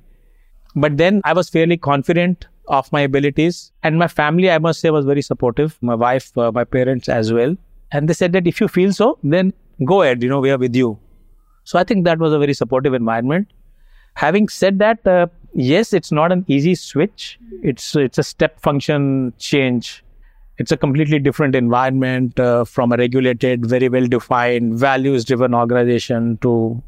But 0.75 0.97
then 0.97 1.21
I 1.25 1.33
was 1.33 1.49
fairly 1.49 1.77
confident 1.77 2.47
of 2.69 2.91
my 2.93 3.03
abilities. 3.03 3.73
And 3.83 3.99
my 3.99 4.09
family, 4.09 4.51
I 4.51 4.59
must 4.59 4.81
say, 4.81 4.91
was 4.91 5.05
very 5.05 5.23
supportive. 5.23 5.79
My 5.81 5.95
wife, 5.95 6.37
uh, 6.37 6.53
my 6.53 6.65
parents 6.65 7.09
as 7.09 7.33
well. 7.33 7.57
And 7.93 8.09
they 8.09 8.15
said 8.15 8.33
that 8.33 8.47
if 8.47 8.61
you 8.61 8.69
feel 8.69 8.93
so, 8.93 9.19
then 9.23 9.53
go 9.85 10.03
ahead, 10.03 10.23
you 10.23 10.29
know, 10.29 10.41
we 10.41 10.51
are 10.51 10.59
with 10.59 10.75
you. 10.75 10.99
So 11.65 11.79
I 11.79 11.85
think 11.85 12.05
that 12.05 12.19
was 12.19 12.33
a 12.33 12.39
very 12.39 12.55
supportive 12.55 12.95
environment. 12.95 13.53
Having 14.15 14.49
said 14.49 14.79
that, 14.79 15.07
uh, 15.07 15.27
yes, 15.55 15.93
it's 15.93 16.11
not 16.11 16.33
an 16.33 16.45
easy 16.49 16.75
switch. 16.75 17.39
It's 17.63 17.95
it's 17.95 18.19
a 18.19 18.23
step 18.23 18.61
function 18.61 19.33
change 19.39 20.03
it's 20.59 20.73
a 20.73 20.77
completely 20.77 21.19
different 21.19 21.55
environment 21.55 22.39
uh, 22.41 22.65
from 22.65 22.93
a 22.93 22.97
regulated, 22.97 23.67
very 23.67 23.89
well 23.89 24.07
defined, 24.07 24.79
values 24.79 25.25
driven 25.25 25.55
organization 25.55 26.39
to 26.39 26.83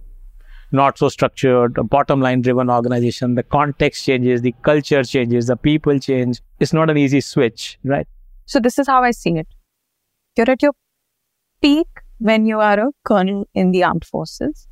not 0.73 0.99
so 0.99 1.09
structured, 1.09 1.75
bottom 1.89 2.21
line 2.21 2.43
driven 2.43 2.71
organization. 2.71 3.35
The 3.35 3.43
context 3.43 4.05
changes, 4.05 4.43
the 4.43 4.55
culture 4.63 5.03
changes, 5.05 5.47
the 5.47 5.57
people 5.57 5.99
change. 5.99 6.41
It's 6.61 6.73
not 6.73 6.91
an 6.91 6.97
easy 6.97 7.21
switch, 7.21 7.79
right? 7.85 8.07
So, 8.47 8.61
this 8.61 8.79
is 8.79 8.87
how 8.87 9.03
I 9.03 9.11
see 9.11 9.33
it. 9.33 9.49
You're 10.37 10.51
at 10.51 10.63
your 10.63 10.73
peak 11.61 11.89
when 12.19 12.47
you 12.47 12.61
are 12.61 12.79
a 12.79 12.91
colonel 13.05 13.47
in 13.55 13.73
the 13.73 13.85
armed 13.85 14.05
forces. 14.05 14.67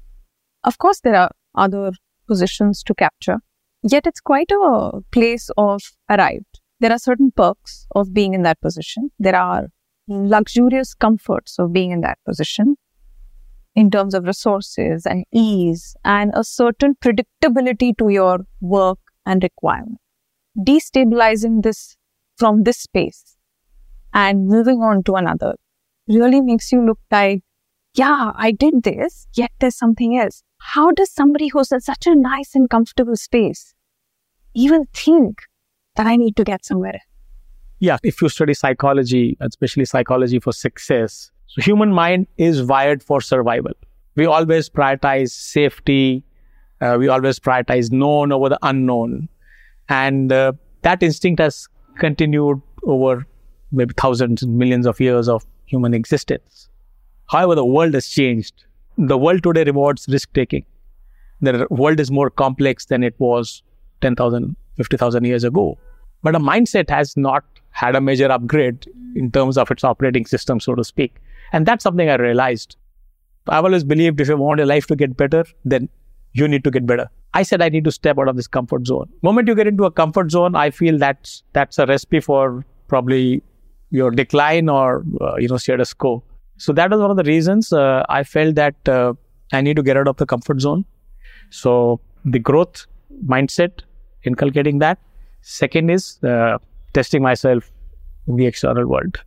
Of 0.64 0.78
course, 0.78 1.00
there 1.00 1.16
are 1.16 1.30
other 1.54 1.92
positions 2.26 2.82
to 2.84 2.94
capture, 2.94 3.38
yet 3.82 4.06
it's 4.06 4.20
quite 4.20 4.50
a 4.50 5.00
place 5.12 5.50
of 5.56 5.82
arrived 6.08 6.55
there 6.80 6.92
are 6.92 6.98
certain 6.98 7.30
perks 7.30 7.86
of 7.94 8.12
being 8.12 8.34
in 8.34 8.42
that 8.42 8.60
position. 8.60 9.10
There 9.18 9.36
are 9.36 9.68
luxurious 10.08 10.94
comforts 10.94 11.58
of 11.58 11.72
being 11.72 11.90
in 11.90 12.00
that 12.02 12.18
position 12.24 12.76
in 13.74 13.90
terms 13.90 14.14
of 14.14 14.24
resources 14.24 15.06
and 15.06 15.24
ease 15.32 15.96
and 16.04 16.32
a 16.34 16.44
certain 16.44 16.94
predictability 16.94 17.96
to 17.98 18.08
your 18.08 18.40
work 18.60 18.98
and 19.26 19.42
requirement. 19.42 19.98
destabilizing 20.58 21.62
this 21.62 21.96
from 22.36 22.62
this 22.62 22.78
space 22.78 23.36
and 24.12 24.46
moving 24.46 24.80
on 24.80 25.02
to 25.04 25.14
another 25.14 25.54
really 26.08 26.40
makes 26.40 26.72
you 26.72 26.84
look 26.84 26.98
like, 27.10 27.42
yeah, 27.94 28.32
I 28.34 28.52
did 28.52 28.82
this, 28.82 29.26
yet 29.34 29.50
there's 29.58 29.76
something 29.76 30.18
else. 30.18 30.42
How 30.58 30.90
does 30.92 31.12
somebody 31.12 31.48
who's 31.48 31.72
in 31.72 31.80
such 31.80 32.06
a 32.06 32.14
nice 32.14 32.54
and 32.54 32.68
comfortable 32.70 33.16
space 33.16 33.74
even 34.54 34.86
think 34.94 35.42
that 35.96 36.06
I 36.06 36.16
need 36.16 36.36
to 36.36 36.44
get 36.44 36.64
somewhere? 36.64 37.00
Yeah, 37.78 37.98
if 38.02 38.22
you 38.22 38.28
study 38.28 38.54
psychology, 38.54 39.36
especially 39.40 39.84
psychology 39.84 40.38
for 40.40 40.52
success, 40.52 41.30
so 41.46 41.62
human 41.62 41.92
mind 41.92 42.26
is 42.38 42.62
wired 42.62 43.02
for 43.02 43.20
survival. 43.20 43.72
We 44.14 44.26
always 44.26 44.70
prioritize 44.70 45.30
safety. 45.30 46.24
Uh, 46.80 46.96
we 46.98 47.08
always 47.08 47.38
prioritize 47.38 47.92
known 47.92 48.32
over 48.32 48.48
the 48.48 48.58
unknown, 48.62 49.28
and 49.88 50.32
uh, 50.32 50.52
that 50.82 51.02
instinct 51.02 51.40
has 51.40 51.68
continued 51.98 52.60
over 52.82 53.26
maybe 53.72 53.94
thousands, 53.96 54.46
millions 54.46 54.86
of 54.86 55.00
years 55.00 55.28
of 55.28 55.44
human 55.66 55.94
existence. 55.94 56.68
However, 57.28 57.54
the 57.54 57.64
world 57.64 57.94
has 57.94 58.06
changed. 58.06 58.64
The 58.96 59.18
world 59.18 59.42
today 59.42 59.64
rewards 59.64 60.06
risk 60.08 60.32
taking. 60.32 60.64
The 61.40 61.66
world 61.70 62.00
is 62.00 62.10
more 62.10 62.30
complex 62.30 62.86
than 62.86 63.02
it 63.02 63.14
was 63.18 63.62
10,000, 64.00 64.56
50,000 64.76 65.24
years 65.24 65.44
ago. 65.44 65.78
But 66.26 66.34
a 66.34 66.40
mindset 66.40 66.90
has 66.90 67.16
not 67.16 67.44
had 67.70 67.94
a 67.94 68.00
major 68.00 68.28
upgrade 68.36 68.86
in 69.14 69.30
terms 69.30 69.56
of 69.56 69.70
its 69.70 69.84
operating 69.84 70.26
system, 70.26 70.58
so 70.58 70.74
to 70.74 70.82
speak. 70.82 71.20
And 71.52 71.66
that's 71.66 71.84
something 71.84 72.10
I 72.10 72.16
realized. 72.16 72.76
I've 73.46 73.64
always 73.64 73.84
believed 73.84 74.20
if 74.20 74.26
you 74.26 74.36
want 74.36 74.58
your 74.58 74.66
life 74.66 74.88
to 74.88 74.96
get 74.96 75.16
better, 75.16 75.44
then 75.64 75.88
you 76.32 76.48
need 76.48 76.64
to 76.64 76.72
get 76.72 76.84
better. 76.84 77.08
I 77.34 77.44
said 77.44 77.62
I 77.62 77.68
need 77.68 77.84
to 77.84 77.92
step 77.92 78.18
out 78.18 78.26
of 78.26 78.34
this 78.34 78.48
comfort 78.48 78.88
zone. 78.88 79.08
Moment 79.22 79.46
you 79.46 79.54
get 79.54 79.68
into 79.68 79.84
a 79.84 79.90
comfort 79.92 80.32
zone, 80.32 80.56
I 80.56 80.70
feel 80.70 80.98
that's 80.98 81.44
that's 81.52 81.78
a 81.78 81.86
recipe 81.86 82.18
for 82.18 82.66
probably 82.88 83.40
your 83.90 84.10
decline 84.10 84.68
or 84.68 85.04
uh, 85.20 85.36
you 85.36 85.46
know 85.46 85.58
status 85.58 85.94
quo. 85.94 86.24
So 86.56 86.72
that 86.72 86.90
was 86.90 87.00
one 87.00 87.12
of 87.12 87.16
the 87.16 87.28
reasons 87.30 87.72
uh, 87.72 88.04
I 88.08 88.24
felt 88.24 88.56
that 88.56 88.88
uh, 88.88 89.14
I 89.52 89.60
need 89.60 89.76
to 89.76 89.84
get 89.84 89.96
out 89.96 90.08
of 90.08 90.16
the 90.16 90.26
comfort 90.26 90.60
zone. 90.60 90.86
So 91.50 92.00
the 92.24 92.40
growth 92.40 92.86
mindset, 93.24 93.82
inculcating 94.24 94.80
that. 94.80 94.98
Second 95.48 95.90
is 95.90 96.18
uh, 96.24 96.58
testing 96.92 97.22
myself 97.22 97.70
in 98.26 98.34
the 98.34 98.46
external 98.46 98.84
world. 98.84 99.22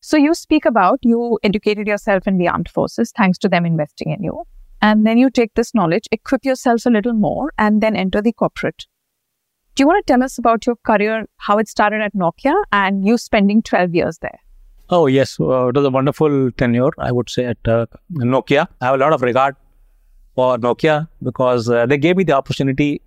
So 0.00 0.16
you 0.16 0.34
speak 0.34 0.64
about 0.64 0.98
you 1.02 1.38
educated 1.44 1.86
yourself 1.86 2.26
in 2.26 2.38
the 2.38 2.48
armed 2.48 2.68
forces 2.68 3.12
thanks 3.16 3.38
to 3.38 3.48
them 3.48 3.64
investing 3.64 4.10
in 4.10 4.20
you. 4.20 4.42
And 4.82 5.06
then 5.06 5.16
you 5.16 5.30
take 5.30 5.54
this 5.54 5.72
knowledge, 5.72 6.08
equip 6.10 6.44
yourself 6.44 6.86
a 6.86 6.90
little 6.90 7.12
more, 7.12 7.52
and 7.56 7.80
then 7.80 7.94
enter 7.94 8.20
the 8.20 8.32
corporate. 8.32 8.86
Do 9.76 9.84
you 9.84 9.86
want 9.86 10.04
to 10.04 10.12
tell 10.12 10.24
us 10.24 10.38
about 10.38 10.66
your 10.66 10.74
career, 10.84 11.26
how 11.36 11.58
it 11.58 11.68
started 11.68 12.00
at 12.00 12.14
Nokia, 12.14 12.60
and 12.72 13.06
you 13.06 13.16
spending 13.16 13.62
12 13.62 13.94
years 13.94 14.18
there? 14.18 14.40
Oh, 14.88 15.06
yes. 15.06 15.38
Uh, 15.38 15.68
it 15.68 15.76
was 15.76 15.84
a 15.84 15.90
wonderful 15.90 16.50
tenure, 16.50 16.90
I 16.98 17.12
would 17.12 17.30
say, 17.30 17.44
at 17.44 17.68
uh, 17.68 17.86
Nokia. 18.12 18.66
I 18.80 18.86
have 18.86 18.96
a 18.96 18.98
lot 18.98 19.12
of 19.12 19.22
regard 19.22 19.54
for 20.34 20.58
Nokia 20.58 21.08
because 21.22 21.70
uh, 21.70 21.86
they 21.86 21.96
gave 21.96 22.16
me 22.16 22.24
the 22.24 22.32
opportunity 22.32 23.02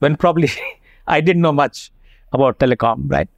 when 0.00 0.16
probably 0.16 0.50
I 1.06 1.20
didn't 1.20 1.42
know 1.42 1.52
much 1.52 1.90
about 2.32 2.58
telecom, 2.58 3.10
right? 3.10 3.28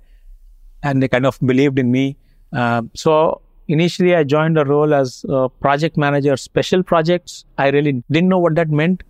And 0.83 1.03
they 1.03 1.09
kind 1.09 1.27
of 1.27 1.39
believed 1.41 1.79
in 1.79 1.91
me. 1.91 2.17
Um, 2.53 2.91
so 2.95 3.41
initially, 3.69 4.15
I 4.15 4.25
joined 4.25 4.59
a 4.59 4.65
role 4.65 4.95
as 4.95 5.25
a 5.29 5.49
project 5.49 5.97
manager, 5.97 6.37
special 6.37 6.83
projects. 6.83 7.45
I 7.59 7.71
really 7.71 8.05
didn't 8.11 8.29
know 8.29 8.39
what 8.39 8.55
that 8.55 8.71
meant. 8.71 9.03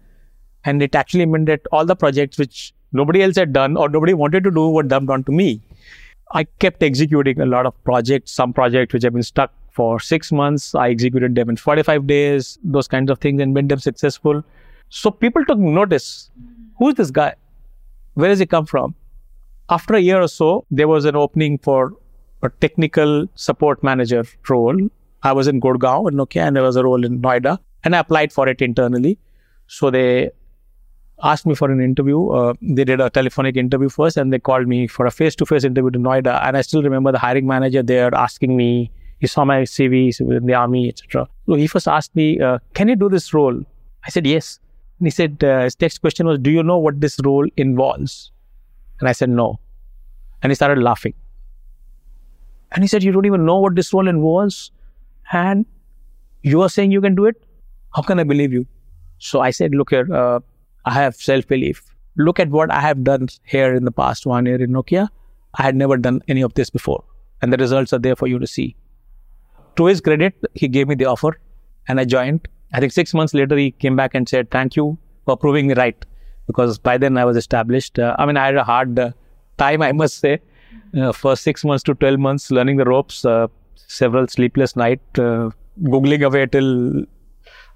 And 0.64 0.82
it 0.82 0.94
actually 0.94 1.26
meant 1.26 1.46
that 1.46 1.60
all 1.70 1.84
the 1.84 1.94
projects 1.94 2.38
which 2.38 2.74
nobody 2.92 3.22
else 3.22 3.36
had 3.36 3.52
done 3.52 3.76
or 3.76 3.88
nobody 3.88 4.14
wanted 4.14 4.44
to 4.44 4.50
do 4.50 4.68
were 4.70 4.82
dumped 4.82 5.10
onto 5.10 5.32
me. 5.32 5.60
I 6.32 6.44
kept 6.44 6.82
executing 6.82 7.40
a 7.40 7.46
lot 7.46 7.66
of 7.66 7.84
projects, 7.84 8.32
some 8.32 8.52
projects 8.52 8.92
which 8.92 9.04
have 9.04 9.12
been 9.12 9.22
stuck 9.22 9.52
for 9.70 10.00
six 10.00 10.32
months. 10.32 10.74
I 10.74 10.88
executed 10.88 11.34
them 11.34 11.48
in 11.50 11.56
45 11.56 12.06
days, 12.06 12.58
those 12.64 12.88
kinds 12.88 13.10
of 13.10 13.20
things, 13.20 13.40
and 13.40 13.54
made 13.54 13.68
them 13.68 13.78
successful. 13.78 14.42
So 14.88 15.10
people 15.10 15.44
took 15.44 15.58
notice 15.58 16.30
who's 16.78 16.94
this 16.94 17.10
guy? 17.10 17.34
Where 18.16 18.30
does 18.30 18.40
it 18.40 18.48
come 18.48 18.64
from? 18.64 18.94
After 19.68 19.94
a 19.94 20.00
year 20.00 20.20
or 20.22 20.28
so, 20.28 20.64
there 20.70 20.88
was 20.88 21.04
an 21.04 21.16
opening 21.16 21.58
for 21.58 21.92
a 22.42 22.48
technical 22.48 23.26
support 23.34 23.82
manager 23.84 24.24
role. 24.48 24.78
I 25.22 25.32
was 25.32 25.48
in 25.48 25.60
Gurgaon 25.60 26.10
in 26.10 26.16
Nokia, 26.16 26.46
and 26.46 26.56
there 26.56 26.62
was 26.62 26.76
a 26.76 26.84
role 26.84 27.04
in 27.04 27.20
Noida, 27.20 27.58
and 27.84 27.94
I 27.94 27.98
applied 27.98 28.32
for 28.32 28.48
it 28.48 28.62
internally. 28.62 29.18
So 29.66 29.90
they 29.90 30.30
asked 31.22 31.44
me 31.44 31.54
for 31.54 31.70
an 31.70 31.82
interview. 31.82 32.30
Uh, 32.30 32.54
they 32.62 32.84
did 32.84 33.02
a 33.02 33.10
telephonic 33.10 33.56
interview 33.56 33.90
first, 33.90 34.16
and 34.16 34.32
they 34.32 34.38
called 34.38 34.66
me 34.66 34.86
for 34.86 35.04
a 35.04 35.10
face-to-face 35.10 35.64
interview 35.64 35.90
to 35.90 35.98
Noida. 35.98 36.42
And 36.42 36.56
I 36.56 36.62
still 36.62 36.82
remember 36.82 37.12
the 37.12 37.18
hiring 37.18 37.46
manager 37.46 37.82
there 37.82 38.14
asking 38.14 38.56
me, 38.56 38.90
he 39.18 39.26
saw 39.26 39.44
my 39.44 39.62
CV 39.62 40.18
in 40.20 40.46
the 40.46 40.54
army, 40.54 40.88
etc. 40.88 41.28
So 41.46 41.54
he 41.54 41.66
first 41.66 41.86
asked 41.86 42.16
me, 42.16 42.40
uh, 42.40 42.60
"Can 42.72 42.88
you 42.88 42.96
do 42.96 43.10
this 43.10 43.34
role?" 43.34 43.60
I 44.04 44.10
said 44.10 44.26
yes. 44.26 44.58
And 44.98 45.06
he 45.06 45.10
said, 45.10 45.44
uh, 45.44 45.62
his 45.62 45.78
next 45.80 45.98
question 45.98 46.26
was, 46.26 46.38
"Do 46.38 46.50
you 46.50 46.62
know 46.62 46.78
what 46.78 47.00
this 47.00 47.18
role 47.24 47.48
involves?" 47.56 48.32
And 49.00 49.08
I 49.08 49.12
said 49.12 49.28
no. 49.30 49.60
And 50.42 50.50
he 50.50 50.54
started 50.54 50.82
laughing. 50.82 51.14
And 52.72 52.82
he 52.82 52.88
said, 52.88 53.02
"You 53.02 53.12
don't 53.12 53.26
even 53.26 53.44
know 53.44 53.58
what 53.60 53.74
this 53.74 53.92
role 53.92 54.08
involves, 54.08 54.70
and 55.32 55.66
you 56.42 56.62
are 56.62 56.68
saying 56.68 56.92
you 56.92 57.00
can 57.00 57.14
do 57.14 57.26
it? 57.26 57.42
How 57.94 58.02
can 58.02 58.18
I 58.18 58.24
believe 58.24 58.52
you?" 58.52 58.66
So 59.18 59.40
I 59.40 59.50
said, 59.50 59.74
"Look 59.74 59.90
here." 59.90 60.08
Uh, 60.22 60.40
I 60.86 60.94
have 60.94 61.16
self 61.16 61.46
belief. 61.46 61.84
Look 62.16 62.40
at 62.40 62.48
what 62.48 62.70
I 62.70 62.80
have 62.80 63.04
done 63.04 63.28
here 63.44 63.74
in 63.74 63.84
the 63.84 63.92
past 63.92 64.24
one 64.24 64.46
year 64.46 64.62
in 64.62 64.70
Nokia. 64.70 65.08
I 65.54 65.62
had 65.62 65.76
never 65.76 65.96
done 65.96 66.22
any 66.28 66.42
of 66.42 66.54
this 66.54 66.70
before. 66.70 67.02
And 67.42 67.52
the 67.52 67.56
results 67.56 67.92
are 67.92 67.98
there 67.98 68.16
for 68.16 68.26
you 68.26 68.38
to 68.38 68.46
see. 68.46 68.76
To 69.76 69.86
his 69.86 70.00
credit, 70.00 70.34
he 70.54 70.68
gave 70.68 70.88
me 70.88 70.94
the 70.94 71.04
offer 71.04 71.38
and 71.88 72.00
I 72.00 72.04
joined. 72.04 72.48
I 72.72 72.80
think 72.80 72.92
six 72.92 73.14
months 73.14 73.34
later, 73.34 73.56
he 73.56 73.70
came 73.70 73.96
back 73.96 74.14
and 74.14 74.28
said, 74.28 74.50
Thank 74.50 74.76
you 74.76 74.98
for 75.24 75.36
proving 75.36 75.66
me 75.66 75.74
right. 75.74 76.04
Because 76.46 76.78
by 76.78 76.96
then 76.98 77.18
I 77.18 77.24
was 77.24 77.36
established. 77.36 77.98
Uh, 77.98 78.14
I 78.18 78.26
mean, 78.26 78.36
I 78.36 78.46
had 78.46 78.56
a 78.56 78.64
hard 78.64 78.98
uh, 78.98 79.10
time, 79.58 79.82
I 79.82 79.92
must 79.92 80.18
say. 80.18 80.40
Uh, 80.96 81.12
for 81.12 81.36
six 81.36 81.64
months 81.64 81.82
to 81.84 81.94
12 81.94 82.18
months, 82.18 82.50
learning 82.50 82.76
the 82.76 82.84
ropes, 82.84 83.24
uh, 83.24 83.48
several 83.74 84.26
sleepless 84.28 84.76
nights, 84.76 85.18
uh, 85.18 85.50
Googling 85.82 86.24
away 86.24 86.46
till 86.46 87.02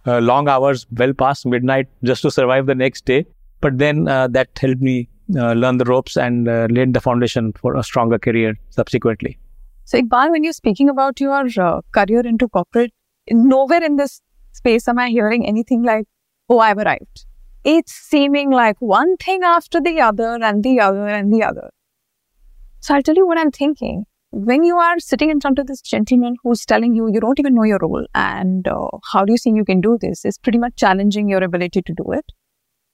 uh, 0.06 0.20
long 0.20 0.48
hours, 0.48 0.86
well 0.96 1.12
past 1.12 1.44
midnight, 1.44 1.86
just 2.02 2.22
to 2.22 2.30
survive 2.30 2.66
the 2.66 2.74
next 2.74 3.04
day. 3.04 3.26
But 3.60 3.76
then 3.76 4.04
that 4.04 4.48
helped 4.58 4.80
me 4.80 5.08
learn 5.28 5.76
the 5.76 5.84
ropes 5.84 6.16
and 6.16 6.46
laid 6.72 6.94
the 6.94 7.00
foundation 7.00 7.52
for 7.52 7.76
a 7.76 7.82
stronger 7.82 8.18
career 8.18 8.54
subsequently. 8.70 9.38
So, 9.84 10.00
Iqbal, 10.00 10.30
when 10.30 10.44
you're 10.44 10.54
speaking 10.54 10.88
about 10.88 11.20
your 11.20 11.82
career 11.92 12.20
into 12.20 12.48
corporate, 12.48 12.92
nowhere 13.28 13.84
in 13.84 13.96
this 13.96 14.22
space 14.52 14.88
am 14.88 14.98
I 14.98 15.08
hearing 15.08 15.46
anything 15.46 15.82
like, 15.82 16.06
oh, 16.48 16.58
I've 16.58 16.78
arrived. 16.78 17.26
It's 17.64 17.92
seeming 17.92 18.50
like 18.50 18.76
one 18.80 19.16
thing 19.16 19.42
after 19.42 19.80
the 19.80 20.00
other 20.00 20.38
and 20.42 20.62
the 20.62 20.80
other 20.80 21.06
and 21.06 21.32
the 21.32 21.42
other. 21.42 21.70
So, 22.80 22.94
I'll 22.94 23.02
tell 23.02 23.14
you 23.14 23.26
what 23.26 23.38
I'm 23.38 23.50
thinking. 23.50 24.04
When 24.32 24.62
you 24.62 24.76
are 24.76 24.98
sitting 25.00 25.28
in 25.28 25.40
front 25.40 25.58
of 25.58 25.66
this 25.66 25.80
gentleman 25.80 26.36
who's 26.42 26.64
telling 26.64 26.94
you 26.94 27.10
you 27.12 27.20
don't 27.20 27.40
even 27.40 27.54
know 27.54 27.64
your 27.64 27.80
role 27.82 28.06
and 28.14 28.66
uh, 28.68 28.86
how 29.12 29.24
do 29.24 29.32
you 29.32 29.38
think 29.38 29.56
you 29.56 29.64
can 29.64 29.80
do 29.80 29.98
this? 30.00 30.24
is 30.24 30.38
pretty 30.38 30.58
much 30.58 30.76
challenging 30.76 31.28
your 31.28 31.42
ability 31.42 31.82
to 31.82 31.92
do 31.92 32.12
it. 32.12 32.24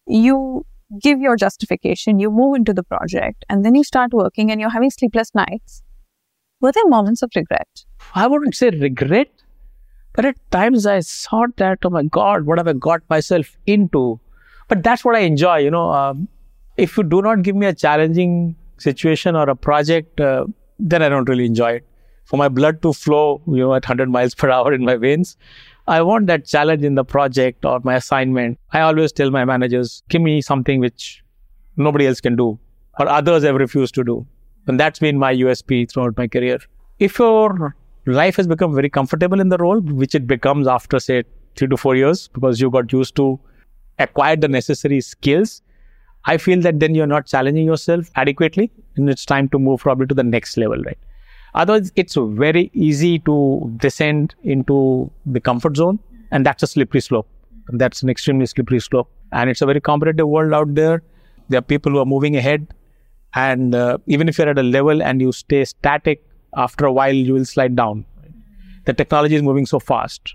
You 0.07 0.65
give 1.03 1.21
your 1.21 1.37
justification 1.37 2.19
you 2.19 2.31
move 2.31 2.57
into 2.57 2.73
the 2.73 2.83
project 2.83 3.45
and 3.49 3.65
then 3.65 3.75
you 3.75 3.85
start 3.85 4.13
working 4.13 4.51
and 4.51 4.61
you're 4.61 4.71
having 4.71 4.91
sleepless 4.91 5.35
nights. 5.35 5.83
Were 6.61 6.73
there 6.73 6.87
moments 6.87 7.23
of 7.23 7.31
regret? 7.37 7.69
I 8.15 8.27
wouldn't 8.27 8.55
say 8.55 8.71
regret 8.71 9.29
but 10.16 10.25
at 10.25 10.37
times 10.50 10.87
i 10.87 11.00
thought 11.00 11.56
that 11.56 11.78
oh 11.85 11.90
my 11.90 12.02
god 12.18 12.44
what 12.46 12.58
have 12.58 12.68
i 12.68 12.73
got 12.73 13.02
myself 13.14 13.56
into 13.66 14.04
but 14.68 14.82
that's 14.82 15.04
what 15.04 15.16
i 15.16 15.20
enjoy 15.20 15.56
you 15.56 15.70
know 15.70 15.90
um, 15.92 16.28
if 16.76 16.96
you 16.96 17.02
do 17.02 17.23
not 17.23 17.42
give 17.42 17.56
me 17.56 17.66
a 17.66 17.75
challenging 17.75 18.54
situation 18.78 19.37
or 19.37 19.49
a 19.49 19.56
project 19.56 20.20
uh, 20.20 20.44
then 20.78 21.02
I 21.02 21.08
don't 21.08 21.28
really 21.28 21.46
enjoy 21.46 21.73
it. 21.73 21.87
For 22.25 22.37
my 22.37 22.49
blood 22.49 22.82
to 22.82 22.92
flow, 22.92 23.40
you 23.46 23.58
know, 23.58 23.75
at 23.75 23.85
100 23.85 24.11
miles 24.11 24.35
per 24.35 24.50
hour 24.50 24.73
in 24.73 24.85
my 24.85 24.96
veins, 24.96 25.37
I 25.87 26.02
want 26.02 26.26
that 26.26 26.44
challenge 26.44 26.82
in 26.82 26.96
the 26.96 27.04
project 27.04 27.64
or 27.64 27.80
my 27.85 27.94
assignment. 27.94 28.58
I 28.73 28.80
always 28.80 29.12
tell 29.12 29.30
my 29.30 29.44
managers, 29.44 30.02
give 30.08 30.20
me 30.20 30.42
something 30.42 30.80
which 30.80 31.23
nobody 31.76 32.06
else 32.06 32.20
can 32.20 32.35
do 32.35 32.58
or 32.99 33.08
others 33.08 33.44
have 33.44 33.54
refused 33.54 33.94
to 33.94 34.04
do. 34.04 34.26
And 34.66 34.80
that's 34.80 34.99
been 34.99 35.18
my 35.18 35.32
USP 35.35 35.90
throughout 35.90 36.16
my 36.16 36.26
career. 36.26 36.58
If 36.99 37.18
your 37.20 37.76
life 38.07 38.37
has 38.37 38.47
become 38.47 38.75
very 38.75 38.91
comfortable 38.91 39.41
in 39.41 39.49
the 39.49 39.59
role, 39.59 39.81
which 39.81 40.15
it 40.15 40.27
becomes 40.27 40.67
after, 40.69 40.99
say, 41.01 41.25
three 41.57 41.69
to 41.69 41.77
four 41.77 41.97
years, 41.97 42.29
because 42.29 42.61
you 42.61 42.71
got 42.71 42.93
used 42.93 43.17
to 43.17 43.41
acquire 43.99 44.37
the 44.37 44.49
necessary 44.49 45.01
skills, 45.01 45.63
I 46.27 46.39
feel 46.39 46.61
that 46.63 46.81
then 46.81 46.95
you're 46.95 47.07
not 47.07 47.27
challenging 47.27 47.67
yourself 47.67 48.11
adequately 48.17 48.71
and 48.97 49.09
it's 49.09 49.25
time 49.25 49.49
to 49.51 49.59
move 49.59 49.81
probably 49.81 50.07
to 50.09 50.15
the 50.15 50.25
next 50.25 50.57
level, 50.57 50.77
right? 50.83 50.99
Otherwise, 51.55 51.93
it's 51.97 52.17
very 52.17 52.71
easy 52.75 53.19
to 53.21 53.73
descend 53.79 54.35
into 54.43 55.11
the 55.25 55.41
comfort 55.41 55.77
zone 55.77 55.99
and 56.31 56.45
that's 56.45 56.63
a 56.63 56.67
slippery 56.67 57.01
slope. 57.01 57.29
That's 57.69 58.03
an 58.03 58.11
extremely 58.11 58.47
slippery 58.47 58.81
slope. 58.81 59.11
And 59.33 59.51
it's 59.51 59.63
a 59.63 59.67
very 59.67 59.81
competitive 59.81 60.29
world 60.29 60.53
out 60.53 60.75
there. 60.75 61.03
There 61.49 61.59
are 61.59 61.63
people 61.63 61.93
who 61.93 61.99
are 61.99 62.07
moving 62.07 62.37
ahead 62.37 62.75
And 63.35 63.75
uh, 63.75 63.99
even 64.07 64.29
if 64.29 64.39
you're 64.39 64.49
at 64.49 64.59
a 64.59 64.63
level 64.63 65.03
and 65.03 65.21
you 65.21 65.33
stay 65.33 65.65
static, 65.65 66.25
after 66.57 66.87
a 66.87 66.93
while 66.93 67.15
you 67.15 67.35
will 67.35 67.45
slide 67.45 67.77
down. 67.77 68.05
The 68.87 68.93
technology 68.93 69.35
is 69.35 69.43
moving 69.43 69.67
so 69.67 69.79
fast. 69.79 70.35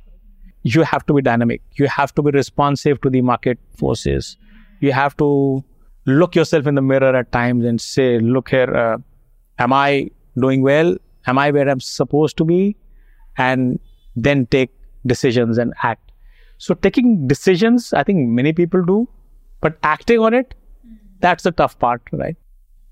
You 0.64 0.84
have 0.84 1.06
to 1.08 1.14
be 1.14 1.22
dynamic. 1.22 1.62
You 1.76 1.88
have 1.88 2.14
to 2.16 2.22
be 2.22 2.32
responsive 2.32 3.02
to 3.02 3.10
the 3.10 3.22
market 3.22 3.58
forces. 3.78 4.38
You 4.80 4.92
have 4.92 5.18
to 5.18 5.64
look 6.06 6.36
yourself 6.36 6.68
in 6.68 6.76
the 6.76 6.82
mirror 6.82 7.16
at 7.16 7.32
times 7.32 7.66
and 7.66 7.80
say, 7.80 8.20
look 8.20 8.50
here, 8.50 8.76
uh, 8.76 8.98
am 9.60 9.74
I 9.74 10.10
doing 10.40 10.62
well? 10.62 10.96
Am 11.28 11.38
I 11.38 11.52
where 11.52 11.68
I'm 11.68 11.80
supposed 11.80 12.38
to 12.38 12.46
be? 12.46 12.76
And 13.38 13.80
then 14.16 14.46
take 14.48 14.72
decisions 15.06 15.58
and 15.58 15.74
act. 15.84 16.12
So 16.58 16.74
taking 16.74 17.28
decisions, 17.28 17.94
I 17.94 18.04
think 18.04 18.30
many 18.30 18.54
people 18.54 18.84
do, 18.84 19.08
but 19.62 19.78
acting 19.84 20.20
on 20.20 20.34
it, 20.34 20.54
that's 21.20 21.44
the 21.44 21.52
tough 21.52 21.78
part, 21.80 22.02
right? 22.12 22.36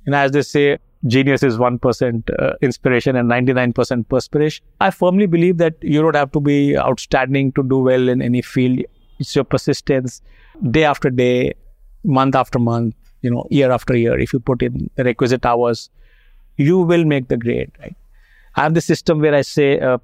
And 0.06 0.16
as 0.16 0.32
they 0.32 0.42
say, 0.42 0.80
genius 1.08 1.44
is 1.44 1.58
1% 1.58 2.40
uh, 2.40 2.54
inspiration 2.62 3.16
and 3.16 3.30
99% 3.30 4.08
perspiration. 4.10 4.66
I 4.82 4.92
firmly 4.92 5.28
believe 5.28 5.58
that 5.58 5.76
you 5.82 6.02
don't 6.02 6.16
have 6.16 6.32
to 6.34 6.40
be 6.40 6.78
outstanding 6.78 7.52
to 7.54 7.64
do 7.64 7.80
well 7.80 8.10
in 8.10 8.22
any 8.22 8.42
field. 8.42 8.80
It's 9.20 9.36
your 9.36 9.46
persistence 9.46 10.22
day 10.72 10.84
after 10.84 11.10
day, 11.10 11.54
month 12.04 12.36
after 12.36 12.60
month, 12.60 12.96
you 13.22 13.32
know, 13.32 13.46
year 13.50 13.72
after 13.72 13.96
year. 13.96 14.18
If 14.20 14.34
you 14.34 14.40
put 14.40 14.62
in 14.62 14.90
the 14.96 15.04
requisite 15.04 15.46
hours, 15.46 15.90
you 16.58 16.80
will 16.80 17.06
make 17.06 17.30
the 17.30 17.38
grade, 17.38 17.72
right? 17.80 17.96
I 18.56 18.64
have 18.64 18.74
the 18.74 18.82
system 18.82 19.20
where 19.20 19.36
I 19.36 19.42
say 19.42 19.80
uh, 19.80 19.98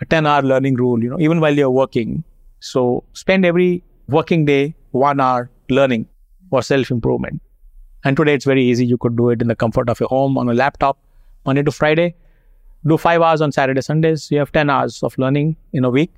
a 0.00 0.04
10 0.04 0.26
hour 0.26 0.42
learning 0.42 0.74
rule, 0.74 1.02
you 1.02 1.10
know, 1.10 1.20
even 1.20 1.40
while 1.40 1.56
you're 1.56 1.70
working. 1.70 2.24
So 2.60 3.04
spend 3.12 3.44
every 3.44 3.84
working 4.08 4.44
day 4.44 4.74
one 4.90 5.20
hour 5.20 5.50
learning 5.68 6.08
or 6.50 6.62
self 6.62 6.90
improvement. 6.90 7.40
And 8.04 8.16
today 8.16 8.34
it's 8.34 8.44
very 8.44 8.64
easy. 8.64 8.84
You 8.84 8.98
could 8.98 9.16
do 9.16 9.30
it 9.30 9.40
in 9.40 9.48
the 9.48 9.54
comfort 9.54 9.88
of 9.88 10.00
your 10.00 10.08
home 10.08 10.36
on 10.36 10.48
a 10.48 10.54
laptop, 10.54 10.98
Monday 11.46 11.62
to 11.62 11.70
Friday. 11.70 12.14
Do 12.86 12.98
five 12.98 13.22
hours 13.22 13.40
on 13.40 13.52
Saturday, 13.52 13.80
Sundays. 13.80 14.30
You 14.30 14.38
have 14.38 14.50
10 14.50 14.68
hours 14.68 15.02
of 15.02 15.16
learning 15.18 15.56
in 15.72 15.84
a 15.84 15.90
week, 15.90 16.12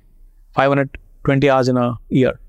520 0.53 1.49
hours 1.49 1.67
in 1.67 1.77
a 1.77 1.95
year. 2.09 2.39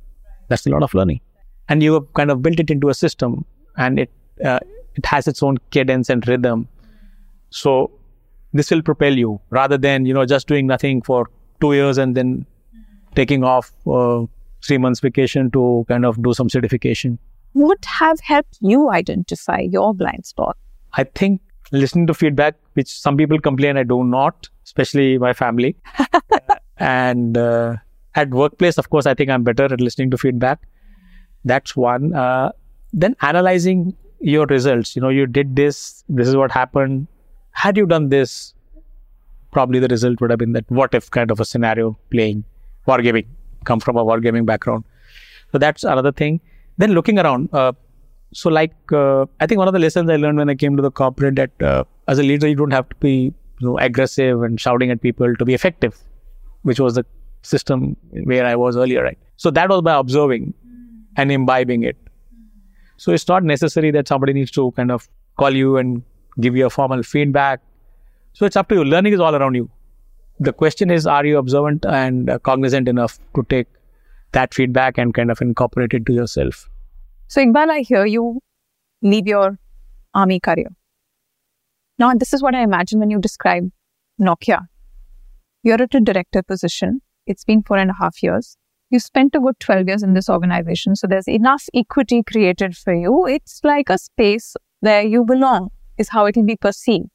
That's 0.48 0.66
a 0.66 0.70
lot 0.70 0.82
of 0.82 0.94
learning. 0.94 1.20
And 1.68 1.82
you 1.82 1.94
have 1.94 2.12
kind 2.14 2.30
of 2.30 2.40
built 2.40 2.60
it 2.60 2.70
into 2.70 2.88
a 2.88 2.94
system 2.94 3.44
and 3.76 3.98
it, 3.98 4.10
uh, 4.42 4.60
it 4.94 5.04
has 5.04 5.28
its 5.28 5.42
own 5.42 5.58
cadence 5.70 6.08
and 6.08 6.26
rhythm. 6.26 6.68
So 7.50 7.90
this 8.54 8.70
will 8.70 8.82
propel 8.82 9.12
you 9.12 9.40
rather 9.50 9.76
than, 9.76 10.06
you 10.06 10.14
know, 10.14 10.24
just 10.24 10.46
doing 10.46 10.66
nothing 10.66 11.02
for 11.02 11.28
two 11.60 11.74
years 11.74 11.98
and 11.98 12.16
then 12.16 12.46
taking 13.14 13.44
off 13.44 13.70
uh, 13.86 14.24
three 14.64 14.78
months 14.78 15.00
vacation 15.00 15.50
to 15.50 15.84
kind 15.88 16.06
of 16.06 16.22
do 16.22 16.32
some 16.32 16.48
certification 16.48 17.18
what 17.56 17.82
have 17.86 18.20
helped 18.20 18.58
you 18.60 18.90
identify 18.90 19.60
your 19.60 19.94
blind 19.94 20.26
spot? 20.26 20.56
I 20.92 21.04
think 21.04 21.40
listening 21.72 22.06
to 22.08 22.14
feedback, 22.14 22.54
which 22.74 22.88
some 22.88 23.16
people 23.16 23.40
complain 23.40 23.78
I 23.78 23.82
do 23.82 24.04
not, 24.04 24.48
especially 24.64 25.16
my 25.16 25.32
family. 25.32 25.74
and 26.76 27.38
uh, 27.38 27.76
at 28.14 28.28
workplace, 28.30 28.76
of 28.76 28.90
course, 28.90 29.06
I 29.06 29.14
think 29.14 29.30
I'm 29.30 29.42
better 29.42 29.64
at 29.64 29.80
listening 29.80 30.10
to 30.10 30.18
feedback. 30.18 30.60
That's 31.46 31.74
one. 31.74 32.14
Uh, 32.14 32.52
then 32.92 33.16
analyzing 33.22 33.96
your 34.20 34.44
results. 34.46 34.94
You 34.94 35.00
know, 35.00 35.08
you 35.08 35.26
did 35.26 35.56
this, 35.56 36.04
this 36.10 36.28
is 36.28 36.36
what 36.36 36.52
happened. 36.52 37.06
Had 37.52 37.78
you 37.78 37.86
done 37.86 38.10
this, 38.10 38.52
probably 39.50 39.78
the 39.78 39.88
result 39.88 40.20
would 40.20 40.28
have 40.28 40.38
been 40.38 40.52
that 40.52 40.70
what 40.70 40.94
if 40.94 41.10
kind 41.10 41.30
of 41.30 41.40
a 41.40 41.44
scenario 41.46 41.98
playing 42.10 42.44
wargaming, 42.86 43.26
come 43.64 43.80
from 43.80 43.96
a 43.96 44.04
wargaming 44.04 44.44
background. 44.44 44.84
So 45.52 45.58
that's 45.58 45.84
another 45.84 46.12
thing 46.12 46.40
then 46.78 46.92
looking 46.92 47.18
around 47.18 47.48
uh, 47.52 47.72
so 48.32 48.50
like 48.50 48.74
uh, 48.92 49.24
i 49.40 49.46
think 49.46 49.58
one 49.58 49.68
of 49.68 49.74
the 49.74 49.78
lessons 49.86 50.10
i 50.10 50.16
learned 50.16 50.38
when 50.38 50.50
i 50.50 50.54
came 50.54 50.76
to 50.76 50.82
the 50.82 50.90
corporate 50.90 51.36
that 51.36 51.62
uh, 51.62 51.84
as 52.08 52.18
a 52.18 52.22
leader 52.22 52.48
you 52.48 52.56
don't 52.62 52.72
have 52.78 52.88
to 52.88 52.96
be 52.96 53.14
you 53.60 53.66
know 53.66 53.78
aggressive 53.78 54.42
and 54.42 54.60
shouting 54.60 54.90
at 54.90 55.00
people 55.00 55.34
to 55.36 55.44
be 55.44 55.54
effective 55.54 55.98
which 56.62 56.80
was 56.80 56.94
the 56.94 57.04
system 57.42 57.96
where 58.24 58.44
i 58.44 58.56
was 58.56 58.76
earlier 58.76 59.02
right? 59.02 59.18
So 59.36 59.50
that 59.50 59.68
was 59.68 59.82
by 59.82 59.94
observing 59.94 60.54
and 61.16 61.30
imbibing 61.30 61.82
it. 61.82 61.96
So 62.96 63.12
it's 63.12 63.28
not 63.28 63.44
necessary 63.44 63.90
that 63.90 64.08
somebody 64.08 64.32
needs 64.32 64.50
to 64.52 64.70
kind 64.72 64.90
of 64.90 65.08
call 65.38 65.54
you 65.54 65.76
and 65.76 66.02
give 66.40 66.56
you 66.56 66.66
a 66.66 66.70
formal 66.70 67.02
feedback. 67.02 67.60
So 68.32 68.46
it's 68.46 68.56
up 68.56 68.68
to 68.70 68.76
you. 68.76 68.84
Learning 68.84 69.12
is 69.12 69.20
all 69.20 69.34
around 69.34 69.54
you. 69.54 69.70
The 70.40 70.52
question 70.52 70.90
is 70.90 71.06
are 71.06 71.24
you 71.24 71.38
observant 71.38 71.84
and 71.86 72.30
uh, 72.30 72.38
cognizant 72.38 72.88
enough 72.88 73.18
to 73.34 73.42
take 73.48 73.66
that 74.36 74.54
feedback 74.54 74.98
and 74.98 75.14
kind 75.14 75.30
of 75.30 75.40
incorporate 75.40 75.94
it 75.94 76.06
to 76.06 76.12
yourself. 76.12 76.68
So, 77.28 77.40
Iqbal, 77.44 77.70
I 77.70 77.80
hear 77.80 78.04
you 78.06 78.40
leave 79.02 79.26
your 79.26 79.58
army 80.14 80.38
career. 80.40 80.68
Now, 81.98 82.12
this 82.14 82.34
is 82.34 82.42
what 82.42 82.54
I 82.54 82.62
imagine 82.62 83.00
when 83.00 83.10
you 83.10 83.18
describe 83.18 83.70
Nokia. 84.20 84.66
You're 85.62 85.82
at 85.82 85.94
a 85.94 86.00
director 86.00 86.42
position. 86.42 87.00
It's 87.26 87.44
been 87.44 87.62
four 87.62 87.78
and 87.78 87.90
a 87.90 87.94
half 87.94 88.22
years. 88.22 88.56
You 88.90 89.00
spent 89.00 89.34
a 89.34 89.40
good 89.40 89.58
12 89.58 89.88
years 89.88 90.02
in 90.02 90.12
this 90.14 90.28
organization. 90.28 90.94
So 90.94 91.06
there's 91.06 91.26
enough 91.26 91.64
equity 91.74 92.22
created 92.22 92.76
for 92.76 92.94
you. 92.94 93.26
It's 93.26 93.60
like 93.64 93.88
a 93.90 93.98
space 93.98 94.54
where 94.80 95.02
you 95.02 95.24
belong, 95.24 95.70
is 95.98 96.10
how 96.10 96.26
it 96.26 96.36
will 96.36 96.44
be 96.44 96.56
perceived. 96.56 97.08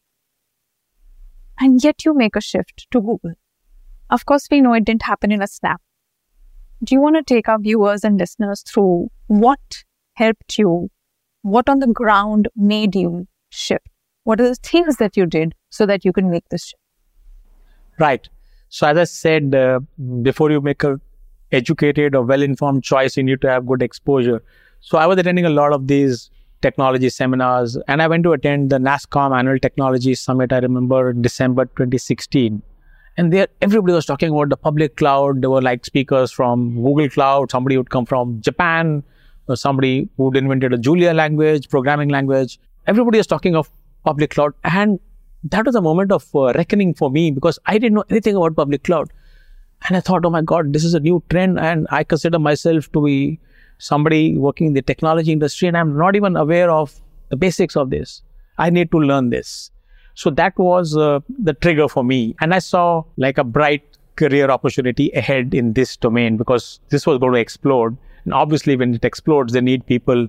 And 1.60 1.82
yet 1.84 2.04
you 2.04 2.14
make 2.14 2.36
a 2.36 2.42
shift 2.42 2.88
to 2.92 3.00
Google. 3.00 3.36
Of 4.10 4.26
course, 4.26 4.48
we 4.52 4.60
know 4.60 4.74
it 4.74 4.86
didn't 4.86 5.04
happen 5.04 5.32
in 5.32 5.42
a 5.42 5.48
snap 5.48 5.82
do 6.84 6.96
you 6.96 7.02
want 7.02 7.16
to 7.16 7.24
take 7.24 7.48
our 7.48 7.60
viewers 7.60 8.04
and 8.04 8.20
listeners 8.20 8.64
through 8.64 9.10
what 9.28 9.60
helped 10.14 10.58
you? 10.58 10.90
What 11.44 11.70
on 11.70 11.80
the 11.80 11.88
ground 11.88 12.48
made 12.56 12.96
you 12.96 13.28
shift? 13.50 13.88
What 14.24 14.40
are 14.40 14.50
the 14.50 14.56
things 14.56 14.98
that 14.98 15.18
you 15.18 15.26
did 15.26 15.54
so 15.70 15.86
that 15.86 16.06
you 16.06 16.14
can 16.14 16.30
make 16.30 16.48
this 16.50 16.66
shift? 16.66 16.82
Right. 18.00 18.28
So, 18.70 18.88
as 18.88 18.98
I 18.98 19.04
said, 19.04 19.54
uh, 19.54 19.80
before 20.22 20.52
you 20.52 20.62
make 20.62 20.84
a 20.84 21.00
educated 21.52 22.16
or 22.16 22.24
well-informed 22.24 22.84
choice, 22.84 23.18
you 23.18 23.24
need 23.24 23.42
to 23.42 23.50
have 23.50 23.66
good 23.66 23.82
exposure. 23.82 24.42
So, 24.80 24.98
I 24.98 25.06
was 25.06 25.18
attending 25.18 25.46
a 25.46 25.50
lot 25.50 25.74
of 25.74 25.88
these 25.88 26.32
technology 26.62 27.10
seminars, 27.10 27.78
and 27.88 28.02
I 28.02 28.08
went 28.08 28.24
to 28.24 28.34
attend 28.34 28.70
the 28.70 28.78
NASSCOM 28.78 29.38
Annual 29.38 29.60
Technology 29.60 30.16
Summit. 30.16 30.54
I 30.54 30.60
remember 30.60 31.12
December 31.14 31.66
2016 31.66 32.62
and 33.18 33.34
there 33.34 33.48
everybody 33.62 33.94
was 33.94 34.06
talking 34.06 34.30
about 34.30 34.50
the 34.50 34.58
public 34.58 34.96
cloud. 34.96 35.42
There 35.42 35.50
were 35.50 35.62
like 35.62 35.86
speakers 35.86 36.32
from 36.32 36.76
Google 36.76 37.10
Cloud, 37.10 37.52
somebody 37.52 37.78
would 37.78 37.90
come 37.90 38.06
from 38.06 38.42
Japan, 38.42 39.04
or 39.48 39.56
somebody 39.56 40.10
who'd 40.18 40.38
invented 40.38 40.74
a 40.74 40.78
Julia 40.78 41.14
language, 41.14 41.70
programming 41.70 42.10
language. 42.10 42.60
Everybody 42.88 43.18
was 43.18 43.28
talking 43.28 43.56
of 43.56 43.70
public 44.04 44.32
cloud. 44.32 44.54
And 44.64 45.00
that 45.44 45.66
was 45.66 45.76
a 45.76 45.82
moment 45.82 46.12
of 46.12 46.26
uh, 46.36 46.54
reckoning 46.54 46.94
for 46.94 47.10
me 47.10 47.32
because 47.32 47.60
I 47.66 47.78
didn't 47.78 47.96
know 47.96 48.06
anything 48.10 48.36
about 48.36 48.56
public 48.56 48.84
cloud. 48.84 49.12
And 49.88 49.98
I 49.98 50.00
thought, 50.00 50.26
oh 50.26 50.30
my 50.30 50.42
God, 50.42 50.74
this 50.74 50.84
is 50.84 50.94
a 50.94 51.00
new 51.00 51.24
trend. 51.30 51.60
And 51.60 51.88
I 51.90 52.04
consider 52.04 52.40
myself 52.40 52.92
to 52.92 53.04
be 53.04 53.40
somebody 53.80 54.38
working 54.38 54.68
in 54.68 54.74
the 54.74 54.82
technology 54.82 55.32
industry 55.32 55.68
and 55.68 55.76
I'm 55.76 55.98
not 55.98 56.16
even 56.16 56.36
aware 56.36 56.70
of 56.70 57.00
the 57.30 57.36
basics 57.36 57.76
of 57.76 57.90
this. 57.90 58.22
I 58.58 58.70
need 58.70 58.92
to 58.92 59.00
learn 59.00 59.32
this. 59.32 59.72
So 60.16 60.30
that 60.32 60.58
was 60.58 60.96
uh, 60.96 61.20
the 61.30 61.54
trigger 61.54 61.88
for 61.88 62.04
me. 62.04 62.36
And 62.42 62.54
I 62.54 62.60
saw 62.60 63.04
like 63.18 63.38
a 63.38 63.44
bright 63.44 63.84
career 64.16 64.50
opportunity 64.52 65.12
ahead 65.12 65.54
in 65.54 65.74
this 65.74 65.96
domain 65.98 66.38
because 66.38 66.80
this 66.90 67.06
was 67.08 67.18
going 67.18 67.34
to 67.34 67.40
explode. 67.40 67.98
And 68.26 68.34
obviously, 68.34 68.76
when 68.76 68.94
it 68.94 69.04
explodes, 69.06 69.54
they 69.54 69.62
need 69.62 69.86
people 69.86 70.28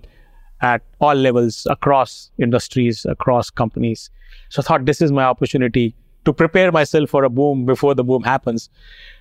at 0.63 0.83
all 1.01 1.15
levels 1.15 1.67
across 1.69 2.31
industries, 2.39 3.05
across 3.05 3.51
companies. 3.51 4.11
So 4.49 4.63
I 4.63 4.65
thought 4.65 4.87
this 4.87 5.03
is 5.03 5.13
my 5.13 5.25
opportunity 5.25 5.95
to 6.25 6.33
prepare 6.33 6.71
myself 6.71 7.11
for 7.11 7.25
a 7.25 7.31
boom 7.31 7.67
before 7.67 7.95
the 7.95 8.05
boom 8.05 8.23
happens. 8.23 8.71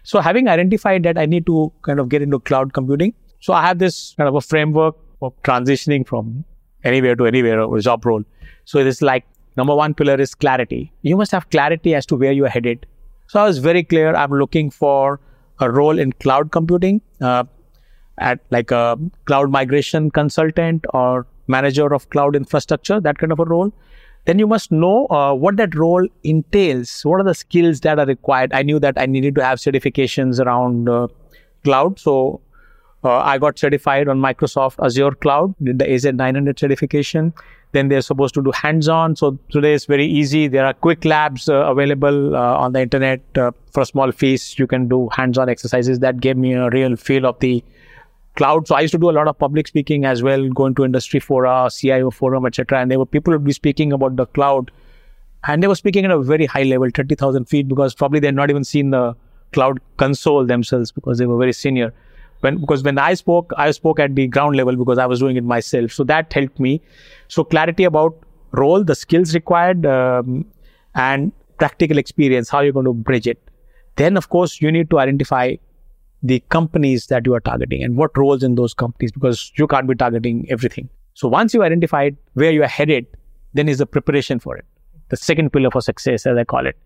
So 0.04 0.19
having 0.19 0.47
identified 0.47 1.04
that 1.04 1.17
I 1.17 1.26
need 1.26 1.45
to 1.47 1.74
kind 1.82 2.00
of 2.00 2.10
get 2.10 2.21
into 2.21 2.39
cloud 2.39 2.74
computing. 2.74 3.13
So 3.39 3.54
I 3.54 3.65
have 3.65 3.80
this 3.80 4.13
kind 4.17 4.28
of 4.28 4.36
a 4.36 4.41
framework 4.41 4.95
of 5.21 5.34
transitioning 5.41 6.08
from 6.08 6.45
anywhere 6.84 7.15
to 7.15 7.26
anywhere 7.26 7.60
or 7.62 7.80
job 7.80 8.06
role. 8.06 8.24
So 8.65 8.78
it 8.78 8.88
is 8.88 9.02
like 9.02 9.26
Number 9.57 9.75
one 9.75 9.93
pillar 9.93 10.15
is 10.15 10.33
clarity. 10.33 10.91
You 11.01 11.17
must 11.17 11.31
have 11.31 11.49
clarity 11.49 11.93
as 11.95 12.05
to 12.07 12.15
where 12.15 12.31
you 12.31 12.45
are 12.45 12.49
headed. 12.49 12.85
So 13.27 13.41
I 13.41 13.45
was 13.45 13.57
very 13.59 13.83
clear. 13.83 14.15
I'm 14.15 14.31
looking 14.31 14.69
for 14.69 15.19
a 15.59 15.69
role 15.69 15.99
in 15.99 16.11
cloud 16.13 16.51
computing, 16.51 17.01
uh, 17.21 17.43
at 18.17 18.39
like 18.49 18.71
a 18.71 18.97
cloud 19.25 19.51
migration 19.51 20.11
consultant 20.11 20.85
or 20.93 21.25
manager 21.47 21.93
of 21.93 22.09
cloud 22.09 22.35
infrastructure, 22.35 22.99
that 22.99 23.17
kind 23.17 23.31
of 23.31 23.39
a 23.39 23.45
role. 23.45 23.71
Then 24.25 24.37
you 24.37 24.47
must 24.47 24.71
know 24.71 25.07
uh, 25.07 25.33
what 25.33 25.57
that 25.57 25.75
role 25.75 26.07
entails. 26.23 27.01
What 27.03 27.21
are 27.21 27.23
the 27.23 27.33
skills 27.33 27.79
that 27.81 27.97
are 27.99 28.05
required? 28.05 28.53
I 28.53 28.61
knew 28.61 28.79
that 28.79 28.97
I 28.97 29.05
needed 29.05 29.35
to 29.35 29.43
have 29.43 29.57
certifications 29.57 30.39
around 30.39 30.89
uh, 30.89 31.07
cloud. 31.63 31.99
So 31.99 32.41
uh, 33.03 33.17
I 33.17 33.39
got 33.39 33.57
certified 33.57 34.07
on 34.07 34.19
Microsoft 34.21 34.83
Azure 34.83 35.11
Cloud, 35.11 35.55
did 35.63 35.79
the 35.79 35.85
AZ900 35.85 36.59
certification. 36.59 37.33
Then 37.73 37.88
they're 37.88 38.01
supposed 38.01 38.34
to 38.34 38.43
do 38.43 38.51
hands-on. 38.51 39.15
So 39.15 39.39
today 39.49 39.73
is 39.73 39.86
very 39.86 40.05
easy. 40.05 40.47
There 40.47 40.65
are 40.65 40.73
quick 40.73 41.05
labs 41.05 41.47
uh, 41.47 41.55
available 41.71 42.36
uh, 42.36 42.57
on 42.57 42.73
the 42.73 42.81
internet 42.81 43.21
uh, 43.36 43.51
for 43.71 43.86
small 43.86 44.12
fees. 44.12 44.60
You 44.60 44.67
can 44.67 44.88
do 44.88 45.10
hands-on 45.10 45.47
exercises. 45.47 45.99
That 45.99 46.19
gave 46.19 46.36
me 46.36 46.53
a 46.53 46.69
real 46.69 46.95
feel 46.97 47.25
of 47.25 47.39
the 47.39 47.63
cloud. 48.36 48.67
So 48.67 48.75
I 48.75 48.81
used 48.81 48.91
to 48.93 48.97
do 48.97 49.10
a 49.10 49.12
lot 49.12 49.27
of 49.27 49.38
public 49.38 49.67
speaking 49.67 50.05
as 50.05 50.23
well, 50.23 50.49
going 50.49 50.75
to 50.75 50.86
industry 50.86 51.19
fora, 51.19 51.69
CIO 51.71 52.12
forum, 52.12 52.45
etc. 52.45 52.81
And 52.81 52.91
there 52.91 52.99
were 52.99 53.05
people 53.05 53.34
would 53.34 53.43
be 53.43 53.53
speaking 53.53 53.93
about 53.93 54.15
the 54.15 54.25
cloud, 54.25 54.71
and 55.47 55.63
they 55.63 55.67
were 55.67 55.75
speaking 55.75 56.05
at 56.05 56.12
a 56.12 56.19
very 56.19 56.45
high 56.45 56.63
level, 56.63 56.89
thirty 56.93 57.15
thousand 57.15 57.45
feet, 57.45 57.67
because 57.67 57.95
probably 57.95 58.19
they 58.19 58.27
had 58.27 58.36
not 58.36 58.49
even 58.49 58.63
seen 58.63 58.91
the 58.91 59.15
cloud 59.53 59.79
console 59.97 60.45
themselves 60.45 60.91
because 60.91 61.17
they 61.17 61.25
were 61.25 61.38
very 61.38 61.53
senior. 61.53 61.93
When 62.41 62.60
because 62.60 62.84
when 62.84 62.97
I 62.97 63.13
spoke, 63.13 63.54
I 63.58 63.71
spoke 63.71 63.99
at 63.99 64.15
the 64.15 64.27
ground 64.27 64.56
level 64.56 64.75
because 64.75 64.97
I 64.97 65.06
was 65.06 65.19
doing 65.19 65.38
it 65.38 65.43
myself. 65.43 65.91
So 65.91 66.04
that 66.06 66.32
helped 66.34 66.60
me. 66.60 66.82
So 67.27 67.43
clarity 67.43 67.84
about 67.84 68.17
role, 68.51 68.84
the 68.84 68.95
skills 68.95 69.34
required, 69.34 69.86
um, 69.86 70.45
and 70.95 71.32
practical 71.58 71.97
experience, 71.97 72.49
how 72.49 72.60
you're 72.62 72.73
going 72.73 72.86
to 72.86 72.93
bridge 72.93 73.27
it. 73.27 73.39
Then, 73.95 74.17
of 74.17 74.30
course, 74.30 74.62
you 74.62 74.71
need 74.71 74.89
to 74.89 74.99
identify 74.99 75.56
the 76.23 76.39
companies 76.49 77.08
that 77.08 77.25
you 77.25 77.34
are 77.34 77.39
targeting 77.39 77.84
and 77.84 77.97
what 77.97 78.17
roles 78.17 78.43
in 78.43 78.56
those 78.56 78.73
companies 78.73 79.12
because 79.12 79.51
you 79.58 79.67
can't 79.67 79.88
be 79.88 79.95
targeting 79.95 80.45
everything. 80.49 80.89
So 81.13 81.27
once 81.27 81.54
you 81.54 81.63
identified 81.63 82.15
where 82.34 82.51
you 82.51 82.63
are 82.63 82.67
headed, 82.67 83.06
then 83.54 83.67
is 83.67 83.80
the 83.80 83.86
preparation 83.86 84.39
for 84.39 84.56
it. 84.58 84.65
The 85.10 85.17
second 85.17 85.51
pillar 85.51 85.71
for 85.71 85.82
success, 85.82 86.25
as 86.25 86.38
I 86.38 86.43
call 86.43 86.65
it. 86.65 86.77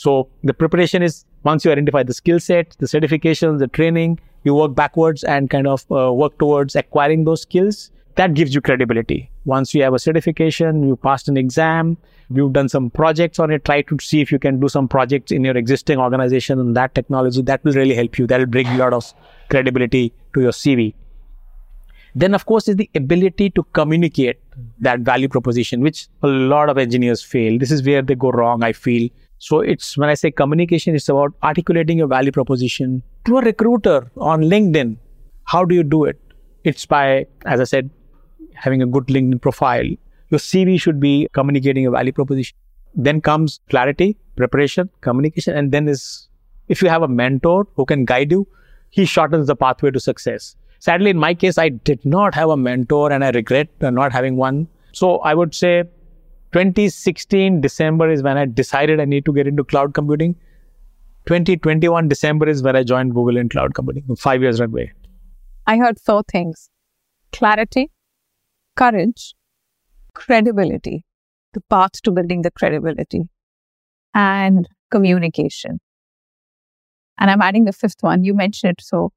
So 0.00 0.28
the 0.42 0.54
preparation 0.54 1.02
is 1.02 1.26
once 1.44 1.62
you 1.62 1.70
identify 1.70 2.02
the 2.02 2.14
skill 2.14 2.40
set, 2.40 2.74
the 2.78 2.86
certifications, 2.86 3.58
the 3.58 3.68
training, 3.68 4.18
you 4.44 4.54
work 4.54 4.74
backwards 4.74 5.22
and 5.24 5.50
kind 5.50 5.66
of 5.66 5.84
uh, 5.92 6.10
work 6.10 6.38
towards 6.38 6.74
acquiring 6.74 7.24
those 7.24 7.42
skills. 7.42 7.90
That 8.14 8.32
gives 8.32 8.54
you 8.54 8.62
credibility. 8.62 9.30
Once 9.44 9.74
you 9.74 9.82
have 9.82 9.92
a 9.92 9.98
certification, 9.98 10.88
you 10.88 10.96
passed 10.96 11.28
an 11.28 11.36
exam, 11.36 11.98
you've 12.30 12.54
done 12.54 12.70
some 12.70 12.88
projects 12.88 13.38
on 13.38 13.50
it, 13.50 13.66
try 13.66 13.82
to 13.82 13.98
see 14.00 14.22
if 14.22 14.32
you 14.32 14.38
can 14.38 14.58
do 14.58 14.70
some 14.70 14.88
projects 14.88 15.32
in 15.32 15.44
your 15.44 15.54
existing 15.54 15.98
organization 15.98 16.58
and 16.58 16.74
that 16.78 16.94
technology. 16.94 17.42
That 17.42 17.62
will 17.62 17.74
really 17.74 17.94
help 17.94 18.18
you. 18.18 18.26
That 18.26 18.38
will 18.38 18.46
bring 18.46 18.68
a 18.68 18.78
lot 18.78 18.94
of 18.94 19.12
credibility 19.50 20.14
to 20.32 20.40
your 20.40 20.52
CV. 20.52 20.94
Then, 22.14 22.34
of 22.34 22.46
course, 22.46 22.68
is 22.68 22.76
the 22.76 22.88
ability 22.94 23.50
to 23.50 23.64
communicate 23.74 24.40
that 24.78 25.00
value 25.00 25.28
proposition, 25.28 25.82
which 25.82 26.08
a 26.22 26.26
lot 26.26 26.70
of 26.70 26.78
engineers 26.78 27.22
fail. 27.22 27.58
This 27.58 27.70
is 27.70 27.82
where 27.82 28.00
they 28.00 28.14
go 28.14 28.30
wrong, 28.30 28.62
I 28.64 28.72
feel. 28.72 29.10
So 29.40 29.60
it's 29.60 29.96
when 29.96 30.10
I 30.10 30.14
say 30.14 30.30
communication, 30.30 30.94
it's 30.94 31.08
about 31.08 31.32
articulating 31.42 31.96
your 31.96 32.06
value 32.06 32.30
proposition 32.30 33.02
to 33.24 33.38
a 33.38 33.42
recruiter 33.42 34.10
on 34.18 34.42
LinkedIn. 34.42 34.98
How 35.44 35.64
do 35.64 35.74
you 35.74 35.82
do 35.82 36.04
it? 36.04 36.20
It's 36.64 36.84
by, 36.84 37.26
as 37.46 37.58
I 37.58 37.64
said, 37.64 37.88
having 38.52 38.82
a 38.82 38.86
good 38.86 39.06
LinkedIn 39.06 39.40
profile. 39.40 39.86
Your 40.28 40.38
CV 40.38 40.78
should 40.78 41.00
be 41.00 41.26
communicating 41.32 41.86
a 41.86 41.90
value 41.90 42.12
proposition. 42.12 42.54
Then 42.94 43.22
comes 43.22 43.60
clarity, 43.70 44.18
preparation, 44.36 44.90
communication, 45.00 45.56
and 45.56 45.72
then 45.72 45.88
is 45.88 46.28
if 46.68 46.82
you 46.82 46.90
have 46.90 47.02
a 47.02 47.08
mentor 47.08 47.66
who 47.76 47.86
can 47.86 48.04
guide 48.04 48.30
you, 48.30 48.46
he 48.90 49.06
shortens 49.06 49.46
the 49.46 49.56
pathway 49.56 49.90
to 49.90 50.00
success. 50.00 50.54
Sadly, 50.80 51.10
in 51.10 51.16
my 51.16 51.32
case, 51.32 51.56
I 51.56 51.70
did 51.70 52.04
not 52.04 52.34
have 52.34 52.50
a 52.50 52.58
mentor 52.58 53.10
and 53.10 53.24
I 53.24 53.30
regret 53.30 53.68
not 53.80 54.12
having 54.12 54.36
one. 54.36 54.68
So 54.92 55.18
I 55.20 55.32
would 55.32 55.54
say 55.54 55.84
2016 56.52 57.60
December 57.60 58.10
is 58.10 58.22
when 58.22 58.36
I 58.36 58.44
decided 58.44 59.00
I 59.00 59.04
need 59.04 59.24
to 59.26 59.32
get 59.32 59.46
into 59.46 59.62
cloud 59.62 59.94
computing. 59.94 60.34
2021 61.26 62.08
December 62.08 62.48
is 62.48 62.62
when 62.62 62.74
I 62.74 62.82
joined 62.82 63.14
Google 63.14 63.36
in 63.36 63.48
cloud 63.48 63.74
computing. 63.74 64.16
Five 64.16 64.42
years 64.42 64.60
runway. 64.60 64.92
I 65.66 65.76
heard 65.76 66.00
four 66.00 66.24
things 66.24 66.68
clarity, 67.32 67.90
courage, 68.74 69.34
credibility, 70.14 71.04
the 71.52 71.60
path 71.70 72.02
to 72.02 72.10
building 72.10 72.42
the 72.42 72.50
credibility, 72.50 73.28
and 74.12 74.68
communication. 74.90 75.78
And 77.18 77.30
I'm 77.30 77.42
adding 77.42 77.64
the 77.64 77.72
fifth 77.72 78.02
one. 78.02 78.24
You 78.24 78.34
mentioned 78.34 78.72
it. 78.78 78.84
So, 78.84 79.12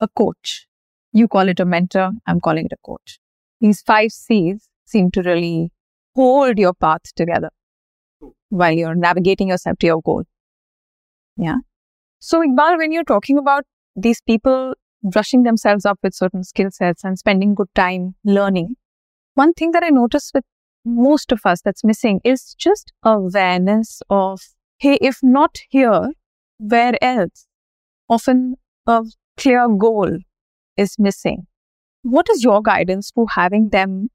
a 0.00 0.06
coach. 0.06 0.68
You 1.12 1.26
call 1.26 1.48
it 1.48 1.58
a 1.58 1.64
mentor. 1.64 2.10
I'm 2.26 2.40
calling 2.40 2.66
it 2.66 2.72
a 2.72 2.76
coach. 2.84 3.18
These 3.60 3.82
five 3.82 4.12
C's 4.12 4.68
seem 4.84 5.10
to 5.12 5.22
really 5.22 5.72
hold 6.14 6.58
your 6.58 6.74
path 6.74 7.02
together 7.16 7.50
while 8.48 8.72
you're 8.72 8.94
navigating 8.94 9.48
yourself 9.48 9.78
to 9.78 9.86
your 9.86 10.00
goal. 10.02 10.24
Yeah. 11.36 11.56
So, 12.20 12.40
Iqbal, 12.40 12.78
when 12.78 12.92
you're 12.92 13.04
talking 13.04 13.38
about 13.38 13.64
these 13.96 14.20
people 14.20 14.74
brushing 15.02 15.42
themselves 15.42 15.84
up 15.84 15.98
with 16.02 16.14
certain 16.14 16.44
skill 16.44 16.70
sets 16.70 17.04
and 17.04 17.18
spending 17.18 17.54
good 17.54 17.68
time 17.74 18.14
learning, 18.24 18.76
one 19.34 19.52
thing 19.52 19.72
that 19.72 19.82
I 19.82 19.90
notice 19.90 20.30
with 20.34 20.44
most 20.84 21.32
of 21.32 21.40
us 21.44 21.60
that's 21.62 21.84
missing 21.84 22.20
is 22.24 22.54
just 22.58 22.92
awareness 23.02 24.00
of, 24.08 24.40
hey, 24.78 24.98
if 25.00 25.18
not 25.22 25.58
here, 25.70 26.10
where 26.58 26.94
else? 27.02 27.46
Often 28.08 28.56
a 28.86 29.02
clear 29.36 29.68
goal 29.68 30.18
is 30.76 30.96
missing. 30.98 31.46
What 32.02 32.28
is 32.30 32.44
your 32.44 32.62
guidance 32.62 33.10
for 33.14 33.26
having 33.34 33.70
them 33.70 34.08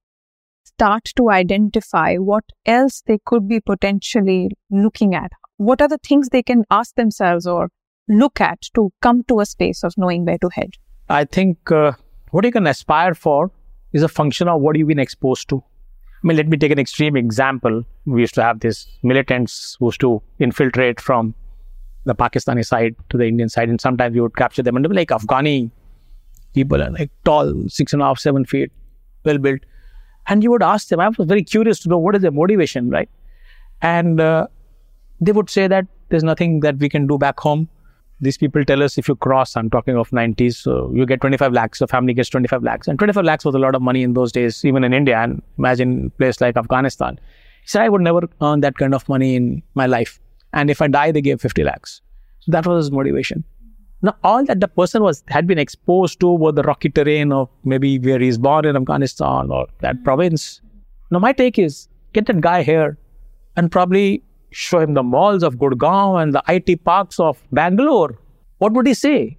start 0.63 1.05
to 1.15 1.29
identify 1.29 2.15
what 2.15 2.43
else 2.65 3.03
they 3.05 3.19
could 3.25 3.47
be 3.47 3.59
potentially 3.59 4.49
looking 4.69 5.15
at? 5.15 5.31
What 5.57 5.81
are 5.81 5.87
the 5.87 5.99
things 6.03 6.29
they 6.29 6.43
can 6.43 6.63
ask 6.71 6.95
themselves 6.95 7.45
or 7.45 7.69
look 8.07 8.39
at 8.41 8.61
to 8.75 8.91
come 9.01 9.23
to 9.25 9.39
a 9.39 9.45
space 9.45 9.83
of 9.83 9.93
knowing 9.97 10.25
where 10.25 10.37
to 10.39 10.49
head? 10.49 10.71
I 11.09 11.25
think 11.25 11.71
uh, 11.71 11.93
what 12.31 12.45
you 12.45 12.51
can 12.51 12.67
aspire 12.67 13.13
for 13.13 13.51
is 13.93 14.03
a 14.03 14.07
function 14.07 14.47
of 14.47 14.61
what 14.61 14.77
you've 14.77 14.87
been 14.87 14.99
exposed 14.99 15.49
to. 15.49 15.63
I 16.23 16.27
mean, 16.27 16.37
let 16.37 16.47
me 16.47 16.57
take 16.57 16.71
an 16.71 16.79
extreme 16.79 17.15
example. 17.15 17.83
We 18.05 18.21
used 18.21 18.35
to 18.35 18.43
have 18.43 18.59
these 18.59 18.87
militants 19.03 19.77
who 19.79 19.87
used 19.87 20.01
to 20.01 20.21
infiltrate 20.39 20.99
from 20.99 21.33
the 22.05 22.13
Pakistani 22.15 22.65
side 22.65 22.95
to 23.09 23.17
the 23.17 23.25
Indian 23.25 23.49
side, 23.49 23.69
and 23.69 23.79
sometimes 23.79 24.13
we 24.13 24.21
would 24.21 24.35
capture 24.35 24.63
them. 24.63 24.75
And 24.75 24.93
like 24.93 25.09
Afghani 25.09 25.71
people 26.53 26.81
are 26.81 26.89
like 26.91 27.11
tall, 27.25 27.53
six 27.67 27.93
and 27.93 28.01
a 28.01 28.05
half, 28.05 28.19
seven 28.19 28.45
feet, 28.45 28.71
well 29.23 29.37
built. 29.37 29.61
And 30.29 30.43
you 30.43 30.51
would 30.51 30.63
ask 30.63 30.87
them, 30.89 30.99
I 30.99 31.09
was 31.09 31.27
very 31.27 31.43
curious 31.43 31.79
to 31.79 31.89
know 31.89 31.97
what 31.97 32.15
is 32.15 32.21
their 32.21 32.31
motivation, 32.31 32.89
right? 32.89 33.09
And 33.81 34.21
uh, 34.21 34.47
they 35.19 35.31
would 35.31 35.49
say 35.49 35.67
that 35.67 35.87
there's 36.09 36.23
nothing 36.23 36.59
that 36.61 36.77
we 36.77 36.87
can 36.87 37.07
do 37.07 37.17
back 37.17 37.39
home. 37.39 37.67
These 38.21 38.37
people 38.37 38.63
tell 38.63 38.83
us 38.83 38.97
if 38.97 39.07
you 39.07 39.15
cross, 39.15 39.55
I'm 39.55 39.69
talking 39.69 39.95
of 39.97 40.09
90s, 40.09 40.55
so 40.55 40.91
you 40.93 41.05
get 41.05 41.21
25 41.21 41.53
lakhs, 41.53 41.79
the 41.79 41.87
family 41.87 42.13
gets 42.13 42.29
25 42.29 42.63
lakhs. 42.63 42.87
And 42.87 42.99
25 42.99 43.23
lakhs 43.23 43.45
was 43.45 43.55
a 43.55 43.59
lot 43.59 43.75
of 43.75 43.81
money 43.81 44.03
in 44.03 44.13
those 44.13 44.31
days, 44.31 44.63
even 44.65 44.83
in 44.83 44.93
India. 44.93 45.17
And 45.17 45.41
imagine 45.57 46.07
a 46.07 46.09
place 46.17 46.41
like 46.41 46.57
Afghanistan. 46.57 47.19
He 47.61 47.67
said, 47.69 47.81
I 47.81 47.89
would 47.89 48.01
never 48.01 48.27
earn 48.41 48.59
that 48.59 48.77
kind 48.77 48.93
of 48.93 49.07
money 49.09 49.35
in 49.35 49.63
my 49.73 49.85
life. 49.85 50.19
And 50.53 50.69
if 50.69 50.81
I 50.81 50.87
die, 50.87 51.11
they 51.11 51.21
gave 51.21 51.41
50 51.41 51.63
lakhs. 51.63 52.01
So 52.41 52.51
that 52.51 52.67
was 52.67 52.85
his 52.85 52.91
motivation. 52.91 53.43
Now, 54.01 54.15
all 54.23 54.45
that 54.45 54.61
the 54.61 54.67
person 54.67 55.03
was 55.03 55.23
had 55.27 55.45
been 55.45 55.59
exposed 55.59 56.19
to 56.21 56.33
were 56.33 56.53
the 56.53 56.63
rocky 56.63 56.89
terrain 56.89 57.33
of 57.33 57.49
maybe 57.65 57.99
where 57.99 58.19
he's 58.19 58.37
born 58.37 58.65
in 58.65 58.75
Afghanistan 58.75 59.51
or 59.51 59.67
that 59.81 59.97
hmm. 59.97 60.03
province. 60.03 60.61
Now, 61.11 61.19
my 61.19 61.33
take 61.33 61.59
is 61.59 61.87
get 62.13 62.25
that 62.27 62.39
guy 62.39 62.63
here 62.63 62.97
and 63.57 63.71
probably 63.71 64.23
show 64.51 64.79
him 64.79 64.93
the 64.93 65.03
malls 65.03 65.43
of 65.43 65.55
Gurgaon 65.55 66.23
and 66.23 66.33
the 66.33 66.43
IT 66.47 66.83
parks 66.85 67.19
of 67.19 67.41
Bangalore. 67.51 68.17
What 68.59 68.73
would 68.73 68.87
he 68.87 68.93
say? 68.93 69.37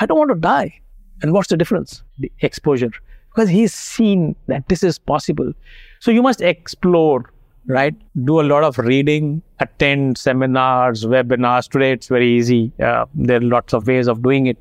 I 0.00 0.06
don't 0.06 0.18
want 0.18 0.30
to 0.30 0.36
die. 0.36 0.80
And 1.22 1.32
what's 1.32 1.48
the 1.48 1.56
difference? 1.56 2.02
The 2.18 2.30
exposure. 2.40 2.92
Because 3.34 3.48
he's 3.48 3.74
seen 3.74 4.36
that 4.46 4.68
this 4.68 4.82
is 4.82 4.98
possible. 4.98 5.52
So 6.00 6.10
you 6.10 6.22
must 6.22 6.40
explore 6.40 7.32
right? 7.68 7.94
Do 8.24 8.40
a 8.40 8.46
lot 8.50 8.64
of 8.64 8.78
reading, 8.78 9.42
attend 9.60 10.18
seminars, 10.18 11.04
webinars. 11.04 11.68
Today 11.68 11.92
it's 11.92 12.08
very 12.08 12.28
easy. 12.30 12.72
Uh, 12.82 13.04
there 13.14 13.36
are 13.36 13.42
lots 13.42 13.74
of 13.74 13.86
ways 13.86 14.08
of 14.08 14.22
doing 14.22 14.46
it. 14.46 14.58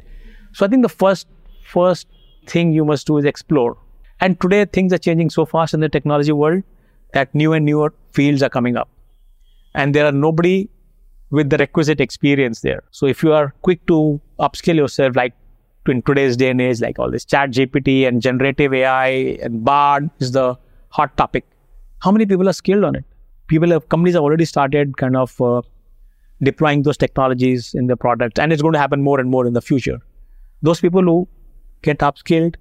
So 0.54 0.66
I 0.66 0.70
think 0.70 0.84
the 0.84 0.90
first 0.90 1.28
first 1.64 2.08
thing 2.46 2.72
you 2.74 2.86
must 2.86 3.08
do 3.08 3.18
is 3.18 3.26
explore. 3.26 3.78
And 4.20 4.40
today 4.40 4.66
things 4.66 4.94
are 4.94 4.98
changing 4.98 5.30
so 5.30 5.46
fast 5.46 5.74
in 5.74 5.80
the 5.80 5.90
technology 5.90 6.32
world 6.32 6.64
that 7.14 7.34
new 7.34 7.54
and 7.54 7.66
newer 7.66 7.94
fields 8.12 8.44
are 8.44 8.50
coming 8.50 8.76
up. 8.76 8.90
And 9.74 9.96
there 9.96 10.06
are 10.06 10.12
nobody 10.12 10.70
with 11.30 11.50
the 11.50 11.58
requisite 11.58 12.02
experience 12.02 12.62
there. 12.62 12.84
So 12.92 13.06
if 13.06 13.24
you 13.24 13.34
are 13.34 13.54
quick 13.62 13.86
to 13.88 14.20
upskill 14.40 14.76
yourself, 14.76 15.16
like 15.16 15.34
in 15.88 16.02
today's 16.02 16.36
day 16.36 16.50
and 16.50 16.60
age, 16.60 16.82
like 16.82 17.00
all 17.00 17.10
this 17.10 17.24
ChatGPT 17.24 18.08
and 18.08 18.22
generative 18.22 18.74
AI 18.74 19.08
and 19.42 19.64
Bard 19.64 20.10
is 20.20 20.32
the 20.32 20.58
hot 20.90 21.16
topic 21.16 21.46
how 22.00 22.12
many 22.12 22.26
people 22.26 22.48
are 22.50 22.54
skilled 22.54 22.84
on 22.84 22.96
it? 22.96 23.06
People 23.48 23.70
have 23.70 23.90
companies 23.90 24.14
have 24.16 24.24
already 24.24 24.46
started 24.46 24.98
kind 24.98 25.16
of 25.16 25.40
uh, 25.42 25.62
deploying 26.44 26.84
those 26.84 26.98
technologies 26.98 27.74
in 27.74 27.88
their 27.88 27.96
products, 27.96 28.40
and 28.40 28.54
it's 28.54 28.62
going 28.62 28.74
to 28.74 28.80
happen 28.80 29.02
more 29.02 29.20
and 29.20 29.30
more 29.30 29.48
in 29.48 29.54
the 29.54 29.62
future. 29.62 30.00
Those 30.62 30.82
people 30.82 31.02
who 31.02 31.28
get 31.82 32.00
upskilled, 32.00 32.56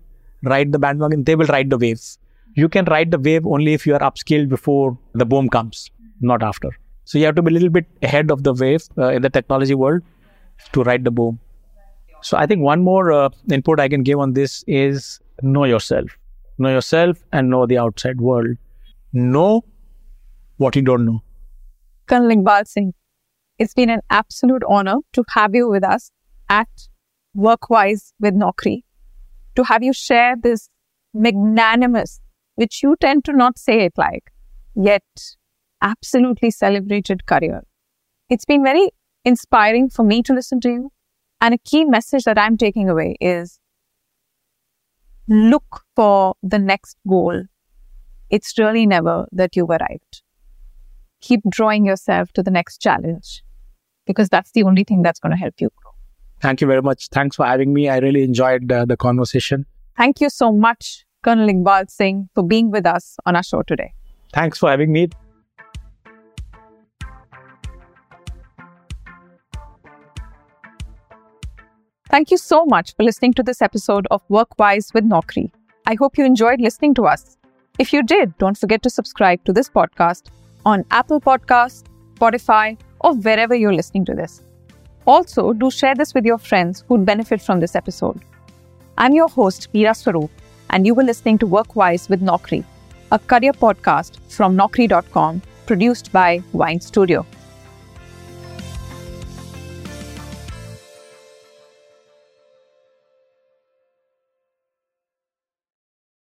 ride 0.44 0.72
the 0.72 0.79
bandwagon, 0.79 1.25
they 1.25 1.35
will 1.35 1.46
ride 1.46 1.70
the 1.70 1.79
waves. 1.79 2.18
You 2.55 2.68
can 2.68 2.85
ride 2.87 3.11
the 3.11 3.18
wave 3.18 3.46
only 3.46 3.75
if 3.75 3.87
you 3.87 3.94
are 3.94 4.01
upskilled 4.01 4.49
before 4.49 4.99
the 5.14 5.27
boom 5.27 5.49
comes, 5.49 5.90
not 6.20 6.42
after. 6.42 6.70
So 7.05 7.18
you 7.18 7.25
have 7.27 7.35
to 7.37 7.42
be 7.42 7.51
a 7.51 7.55
little 7.55 7.68
bit 7.68 7.87
ahead 8.03 8.31
of 8.31 8.42
the 8.42 8.53
wave 8.53 8.85
uh, 8.99 9.09
in 9.09 9.22
the 9.22 9.31
technology 9.31 9.75
world 9.75 10.03
to 10.72 10.83
ride 10.83 11.05
the 11.05 11.11
boom. 11.11 11.38
So 12.22 12.37
I 12.37 12.46
think 12.46 12.62
one 12.62 12.83
more 12.83 13.12
uh, 13.12 13.29
input 13.51 13.79
I 13.79 13.88
can 13.88 14.03
give 14.03 14.18
on 14.18 14.33
this 14.33 14.64
is 14.66 15.20
know 15.42 15.64
yourself. 15.64 16.16
Know 16.59 16.70
yourself 16.70 17.18
and 17.33 17.51
know 17.51 17.66
the 17.66 17.79
outside 17.79 18.20
world 18.20 18.57
know 19.16 19.64
what 20.59 20.76
you 20.76 20.83
don't 20.83 21.05
know. 21.05 21.22
Colonel 22.07 22.37
Iqbal 22.37 22.66
Singh, 22.66 22.94
it's 23.59 23.74
been 23.74 23.90
an 23.90 24.00
absolute 24.11 24.62
honor 24.68 24.96
to 25.14 25.24
have 25.31 25.55
you 25.55 25.68
with 25.68 25.83
us 25.83 26.11
at 26.48 26.68
Workwise 27.37 28.12
with 28.20 28.35
Naukri, 28.35 28.83
to 29.57 29.64
have 29.64 29.83
you 29.83 29.92
share 29.92 30.37
this 30.40 30.68
magnanimous, 31.12 32.20
which 32.55 32.83
you 32.83 32.96
tend 33.00 33.24
to 33.24 33.33
not 33.33 33.59
say 33.59 33.85
it 33.87 33.92
like, 33.96 34.31
yet 34.74 35.02
absolutely 35.83 36.50
celebrated 36.50 37.26
career. 37.26 37.62
It's 38.29 38.44
been 38.44 38.62
very 38.62 38.90
inspiring 39.24 39.88
for 39.90 40.05
me 40.05 40.22
to 40.22 40.33
listen 40.33 40.61
to 40.61 40.68
you. 40.68 40.92
And 41.40 41.55
a 41.55 41.59
key 41.59 41.85
message 41.85 42.24
that 42.24 42.38
I'm 42.38 42.57
taking 42.57 42.88
away 42.88 43.16
is 43.20 43.59
look 45.29 45.83
for 45.94 46.35
the 46.42 46.59
next 46.59 46.96
goal. 47.07 47.44
It's 48.31 48.59
really 48.59 48.87
never 48.87 49.27
that 49.33 49.57
you've 49.57 49.71
arrived. 49.71 50.23
Keep 51.21 51.43
drawing 51.49 51.85
yourself 51.85 52.33
to 52.33 52.43
the 52.43 52.51
next 52.51 52.81
challenge 52.81 53.43
because 54.07 54.29
that's 54.29 54.53
the 54.53 54.62
only 54.62 54.85
thing 54.85 55.03
that's 55.03 55.19
going 55.21 55.33
to 55.33 55.37
help 55.37 55.55
you 55.61 55.71
grow. 55.77 55.93
Thank 56.41 56.61
you 56.61 56.67
very 56.67 56.83
much. 56.83 57.09
Thanks 57.09 57.37
for 57.37 57.47
having 57.47 57.73
me. 57.73 57.89
I 57.89 57.99
really 57.99 58.23
enjoyed 58.23 58.71
uh, 58.71 58.85
the 58.85 58.97
conversation. 58.97 59.67
Thank 59.97 60.21
you 60.21 60.29
so 60.29 60.53
much, 60.53 61.07
Colonel 61.23 61.49
Iqbal 61.49 61.91
Singh, 61.91 62.29
for 62.35 62.43
being 62.43 62.71
with 62.71 62.87
us 62.87 63.17
on 63.25 63.37
our 63.37 63.43
show 63.43 63.62
today. 63.62 63.95
Thanks 64.33 64.59
for 64.59 64.69
having 64.69 64.93
me. 64.93 65.09
Thank 72.09 72.31
you 72.31 72.37
so 72.37 72.65
much 72.67 72.95
for 72.95 73.03
listening 73.03 73.33
to 73.35 73.43
this 73.43 73.61
episode 73.61 74.07
of 74.11 74.23
Workwise 74.29 74.95
with 74.95 75.05
Naukri. 75.05 75.51
I 75.87 75.95
hope 75.95 76.17
you 76.17 76.25
enjoyed 76.25 76.61
listening 76.61 76.95
to 76.95 77.07
us. 77.07 77.37
If 77.79 77.93
you 77.93 78.03
did, 78.03 78.37
don't 78.39 78.57
forget 78.57 78.83
to 78.85 78.91
subscribe 78.91 79.45
to 79.45 79.53
this 79.53 79.69
podcast 79.69 80.29
on 80.65 80.85
Apple 80.91 81.21
Podcasts, 81.21 81.85
Spotify, 82.15 82.79
or 83.01 83.15
wherever 83.15 83.55
you're 83.55 83.75
listening 83.75 84.07
to 84.07 84.15
this. 84.15 84.41
Also, 85.05 85.53
do 85.53 85.71
share 85.71 85.95
this 85.95 86.15
with 86.15 86.25
your 86.25 86.39
friends 86.39 86.85
who'd 86.89 87.05
benefit 87.05 87.43
from 87.43 87.61
this 87.61 87.77
episode. 87.77 88.21
I'm 88.97 89.12
your 89.12 89.29
host, 89.29 89.69
Meera 89.75 89.95
Swaroop, 89.95 90.31
and 90.71 90.87
you 90.87 90.95
were 90.95 91.05
listening 91.05 91.37
to 91.39 91.47
Workwise 91.47 92.09
with 92.09 92.23
Naukri, 92.23 92.65
a 93.12 93.19
career 93.19 93.53
podcast 93.53 94.19
from 94.29 94.57
Naukri.com 94.57 95.43
produced 95.67 96.11
by 96.12 96.43
Wine 96.53 96.81
Studio. 96.81 97.27